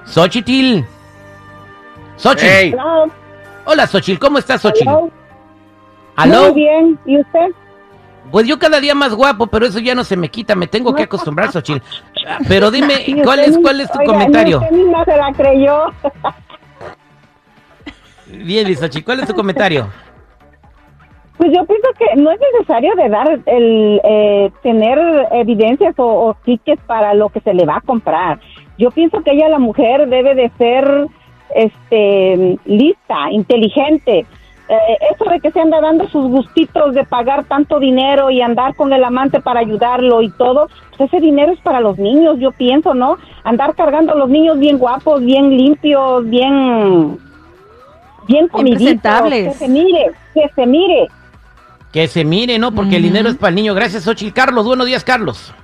Xochitl. 0.04 0.84
Xochitl. 2.18 2.76
Hola, 3.64 3.86
Xochitl, 3.86 4.18
¿cómo 4.18 4.36
estás, 4.36 4.60
Xochitl? 4.60 4.90
¿Aló? 6.16 6.52
Muy 6.52 6.54
bien, 6.60 6.98
¿y 7.06 7.18
usted? 7.18 7.46
Pues 8.30 8.46
yo 8.46 8.58
cada 8.58 8.78
día 8.78 8.94
más 8.94 9.14
guapo, 9.14 9.46
pero 9.46 9.64
eso 9.64 9.78
ya 9.78 9.94
no 9.94 10.04
se 10.04 10.18
me 10.18 10.28
quita, 10.28 10.54
me 10.54 10.66
tengo 10.66 10.94
que 10.94 11.04
acostumbrar, 11.04 11.50
Xochitl. 11.50 11.82
Pero 12.48 12.70
dime, 12.70 13.22
¿cuál 13.24 13.40
es, 13.40 13.56
cuál 13.56 13.80
es 13.80 13.90
tu 13.90 14.00
comentario? 14.04 14.60
Usted 14.60 14.76
misma 14.76 15.02
se 15.06 15.16
la 15.16 15.32
creyó. 15.32 15.84
Bien, 18.26 18.66
Lisochi, 18.66 19.02
¿cuál 19.02 19.20
es 19.20 19.28
tu 19.28 19.34
comentario? 19.34 19.88
Pues 21.36 21.50
yo 21.52 21.64
pienso 21.64 21.88
que 21.98 22.20
no 22.20 22.30
es 22.30 22.40
necesario 22.52 22.94
de 22.94 23.08
dar 23.08 23.40
el 23.46 24.00
eh, 24.04 24.50
tener 24.62 24.98
evidencias 25.32 25.98
o, 25.98 26.04
o 26.04 26.36
tickets 26.44 26.82
para 26.86 27.12
lo 27.14 27.28
que 27.28 27.40
se 27.40 27.52
le 27.52 27.66
va 27.66 27.78
a 27.78 27.80
comprar. 27.80 28.38
Yo 28.78 28.90
pienso 28.90 29.22
que 29.22 29.32
ella, 29.32 29.48
la 29.48 29.58
mujer, 29.58 30.08
debe 30.08 30.34
de 30.34 30.50
ser 30.56 31.08
este 31.54 32.58
lista, 32.64 33.30
inteligente. 33.30 34.26
Eh, 34.66 34.98
eso 35.12 35.30
de 35.30 35.40
que 35.40 35.50
se 35.50 35.60
anda 35.60 35.80
dando 35.80 36.08
sus 36.08 36.26
gustitos 36.30 36.94
de 36.94 37.04
pagar 37.04 37.44
tanto 37.44 37.78
dinero 37.78 38.30
y 38.30 38.40
andar 38.40 38.74
con 38.74 38.92
el 38.92 39.04
amante 39.04 39.40
para 39.40 39.60
ayudarlo 39.60 40.22
y 40.22 40.30
todo, 40.30 40.68
pues 40.96 41.12
ese 41.12 41.20
dinero 41.20 41.52
es 41.52 41.60
para 41.60 41.80
los 41.80 41.98
niños, 41.98 42.38
yo 42.38 42.50
pienso, 42.52 42.94
¿no? 42.94 43.18
Andar 43.42 43.74
cargando 43.74 44.14
los 44.14 44.30
niños 44.30 44.58
bien 44.58 44.78
guapos, 44.78 45.22
bien 45.22 45.50
limpios, 45.50 46.28
bien 46.30 47.18
bien 48.26 48.48
presentables. 48.48 49.52
Que 49.52 49.54
se 49.54 49.68
mire, 49.68 50.10
que 50.32 50.48
se 50.54 50.66
mire. 50.66 51.08
Que 51.92 52.08
se 52.08 52.24
mire, 52.24 52.58
¿no? 52.58 52.72
Porque 52.72 52.96
el 52.96 53.02
dinero 53.02 53.28
es 53.28 53.36
para 53.36 53.50
el 53.50 53.54
niño. 53.54 53.74
Gracias, 53.74 54.06
Ochil. 54.08 54.32
Carlos, 54.32 54.66
buenos 54.66 54.86
días, 54.86 55.04
Carlos. 55.04 55.54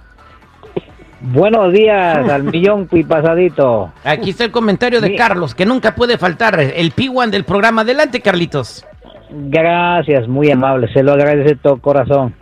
Buenos 1.22 1.72
días, 1.72 2.28
al 2.30 2.44
millón 2.44 2.88
y 2.92 3.04
pasadito. 3.04 3.92
Aquí 4.04 4.30
está 4.30 4.44
el 4.44 4.50
comentario 4.50 5.00
de 5.00 5.16
Carlos, 5.16 5.54
que 5.54 5.66
nunca 5.66 5.94
puede 5.94 6.16
faltar. 6.16 6.58
El 6.58 6.94
P1 6.94 7.30
del 7.30 7.44
programa. 7.44 7.82
Adelante, 7.82 8.20
Carlitos. 8.20 8.86
Gracias, 9.30 10.28
muy 10.28 10.50
amable. 10.50 10.90
Se 10.92 11.02
lo 11.02 11.12
agradece 11.12 11.56
todo 11.56 11.78
corazón. 11.78 12.34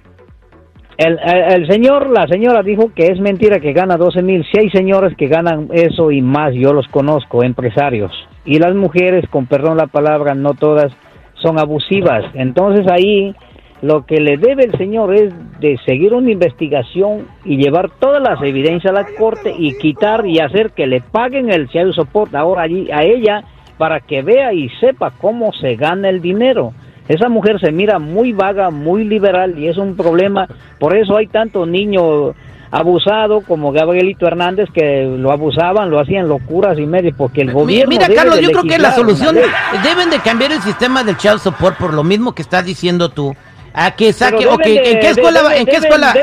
El, 0.97 1.19
el, 1.19 1.67
señor, 1.69 2.11
la 2.11 2.27
señora 2.27 2.63
dijo 2.63 2.93
que 2.95 3.07
es 3.07 3.21
mentira 3.21 3.61
que 3.61 3.73
gana 3.73 3.97
12 3.97 4.23
mil. 4.23 4.45
Si 4.51 4.59
hay 4.59 4.71
señores 4.71 5.17
que 5.17 5.29
ganan 5.29 5.69
eso 5.73 6.11
y 6.11 6.23
más, 6.23 6.53
yo 6.55 6.73
los 6.73 6.87
conozco, 6.89 7.43
empresarios 7.43 8.13
y 8.49 8.59
las 8.59 8.75
mujeres, 8.75 9.29
con 9.29 9.45
perdón 9.45 9.77
la 9.77 9.89
palabra, 9.89 10.35
no 10.35 10.55
todas 10.55 10.91
son 11.35 11.59
abusivas. 11.59 12.25
Entonces 12.33 12.87
ahí 12.91 13.35
lo 13.83 14.07
que 14.07 14.23
le 14.23 14.39
debe 14.39 14.65
el 14.65 14.73
señor 14.79 15.15
es 15.15 15.35
de 15.61 15.77
seguir 15.85 16.15
una 16.15 16.31
investigación 16.31 17.27
y 17.45 17.59
llevar 17.59 17.91
todas 18.01 18.23
las 18.23 18.41
evidencias 18.43 18.91
a 18.91 19.03
la 19.03 19.07
corte 19.19 19.55
y 19.57 19.77
quitar 19.77 20.27
y 20.27 20.39
hacer 20.39 20.71
que 20.71 20.87
le 20.87 21.03
paguen 21.03 21.53
el 21.53 21.69
child 21.69 21.93
support 21.93 22.35
ahora 22.35 22.63
allí 22.63 22.91
a 22.91 23.05
ella 23.05 23.45
para 23.77 24.01
que 24.01 24.23
vea 24.23 24.55
y 24.55 24.71
sepa 24.81 25.13
cómo 25.21 25.53
se 25.53 25.77
gana 25.77 26.09
el 26.09 26.23
dinero. 26.23 26.73
Esa 27.07 27.29
mujer 27.29 27.61
se 27.61 27.71
mira 27.71 27.99
muy 27.99 28.33
vaga, 28.33 28.71
muy 28.71 29.05
liberal 29.05 29.59
y 29.59 29.69
es 29.69 29.77
un 29.77 29.95
problema. 29.95 30.49
Por 30.79 30.97
eso 30.97 31.19
hay 31.19 31.27
tantos 31.27 31.69
niños 31.69 32.35
abusado 32.71 33.41
como 33.41 33.73
Gabrielito 33.73 34.27
Hernández 34.27 34.69
que 34.73 35.05
lo 35.05 35.33
abusaban, 35.33 35.91
lo 35.91 36.01
hacían 36.01 36.29
locuras 36.29 36.79
y 36.79 36.87
medio 36.87 37.15
porque 37.17 37.43
el 37.43 37.53
gobierno 37.53 37.91
Mira, 37.91 38.09
Carlos, 38.09 38.41
yo 38.41 38.51
creo 38.51 38.65
que 38.65 38.79
la 38.79 38.93
solución 38.95 39.37
deben 39.83 40.11
de 40.11 40.19
cambiar 40.21 40.53
el 40.53 40.63
sistema 40.63 41.03
del 41.03 41.17
child 41.17 41.39
support 41.39 41.79
por 41.79 41.95
lo 41.95 42.05
mismo 42.05 42.35
que 42.35 42.43
estás 42.43 42.65
diciendo 42.65 43.09
tú. 43.09 43.35
A 43.75 43.93
que 43.93 44.13
saque, 44.13 44.45
¿en 44.45 45.01
qué 45.01 45.11
escuela, 45.11 45.57
en 45.57 45.67
qué 45.67 45.77
escuela 45.77 46.15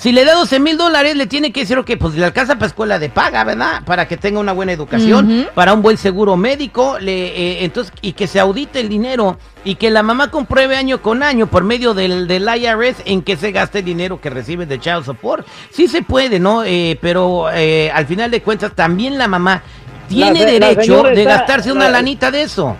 si 0.00 0.12
le 0.12 0.24
da 0.24 0.32
12 0.32 0.60
mil 0.60 0.78
dólares, 0.78 1.14
le 1.14 1.26
tiene 1.26 1.52
que 1.52 1.60
decir, 1.60 1.76
ok, 1.76 1.90
pues 2.00 2.14
le 2.14 2.24
alcanza 2.24 2.54
para 2.54 2.68
escuela 2.68 2.98
de 2.98 3.10
paga, 3.10 3.44
¿verdad? 3.44 3.82
Para 3.84 4.08
que 4.08 4.16
tenga 4.16 4.40
una 4.40 4.52
buena 4.52 4.72
educación, 4.72 5.46
para 5.54 5.74
un 5.74 5.82
buen 5.82 5.98
seguro 5.98 6.38
médico, 6.38 6.98
le, 6.98 7.26
eh, 7.26 7.64
entonces, 7.64 7.92
y 8.00 8.14
que 8.14 8.26
se 8.26 8.40
audite 8.40 8.80
el 8.80 8.88
dinero 8.88 9.36
y 9.62 9.74
que 9.74 9.90
la 9.90 10.02
mamá 10.02 10.30
compruebe 10.30 10.74
año 10.74 11.02
con 11.02 11.22
año 11.22 11.48
por 11.48 11.64
medio 11.64 11.92
del, 11.92 12.26
del 12.26 12.48
IRS 12.48 13.02
en 13.04 13.20
que 13.20 13.36
se 13.36 13.52
gaste 13.52 13.80
el 13.80 13.84
dinero 13.84 14.18
que 14.22 14.30
recibe 14.30 14.64
de 14.64 14.80
Child 14.80 15.04
Support. 15.04 15.46
Sí 15.70 15.86
se 15.86 16.00
puede, 16.00 16.40
¿no? 16.40 16.64
Eh, 16.64 16.98
pero 17.02 17.50
eh, 17.52 17.90
al 17.92 18.06
final 18.06 18.30
de 18.30 18.40
cuentas, 18.40 18.72
también 18.74 19.18
la 19.18 19.28
mamá 19.28 19.62
tiene 20.08 20.46
derecho 20.46 21.02
de 21.02 21.24
gastarse 21.24 21.70
una 21.72 21.90
lanita 21.90 22.30
de 22.30 22.40
eso. 22.40 22.74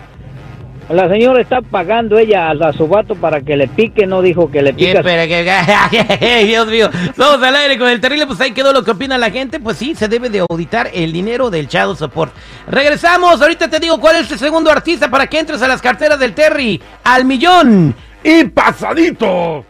La 0.89 1.07
señora 1.07 1.41
está 1.41 1.61
pagando 1.61 2.17
ella 2.17 2.49
a 2.51 2.73
su 2.73 2.87
vato 2.87 3.15
para 3.15 3.41
que 3.41 3.55
le 3.55 3.67
pique, 3.67 4.05
no 4.05 4.21
dijo 4.21 4.51
que 4.51 4.61
le 4.61 4.73
pique. 4.73 4.91
Dios 6.45 6.67
mío. 6.67 6.89
Vamos 7.15 7.41
al 7.41 7.55
aire 7.55 7.77
con 7.77 7.87
el 7.87 8.01
terrible, 8.01 8.27
pues 8.27 8.41
ahí 8.41 8.51
quedó 8.51 8.73
lo 8.73 8.83
que 8.83 8.91
opina 8.91 9.17
la 9.17 9.31
gente. 9.31 9.59
Pues 9.59 9.77
sí, 9.77 9.95
se 9.95 10.07
debe 10.07 10.29
de 10.29 10.39
auditar 10.39 10.89
el 10.93 11.13
dinero 11.13 11.49
del 11.49 11.67
Child 11.67 11.95
Support. 11.95 12.33
Regresamos, 12.67 13.41
ahorita 13.41 13.69
te 13.69 13.79
digo 13.79 13.99
cuál 13.99 14.17
es 14.17 14.31
el 14.31 14.39
segundo 14.39 14.69
artista 14.69 15.09
para 15.09 15.27
que 15.27 15.39
entres 15.39 15.61
a 15.61 15.67
las 15.67 15.81
carteras 15.81 16.19
del 16.19 16.33
Terry. 16.33 16.81
Al 17.03 17.23
millón. 17.23 17.95
Y 18.23 18.43
pasadito. 18.45 19.65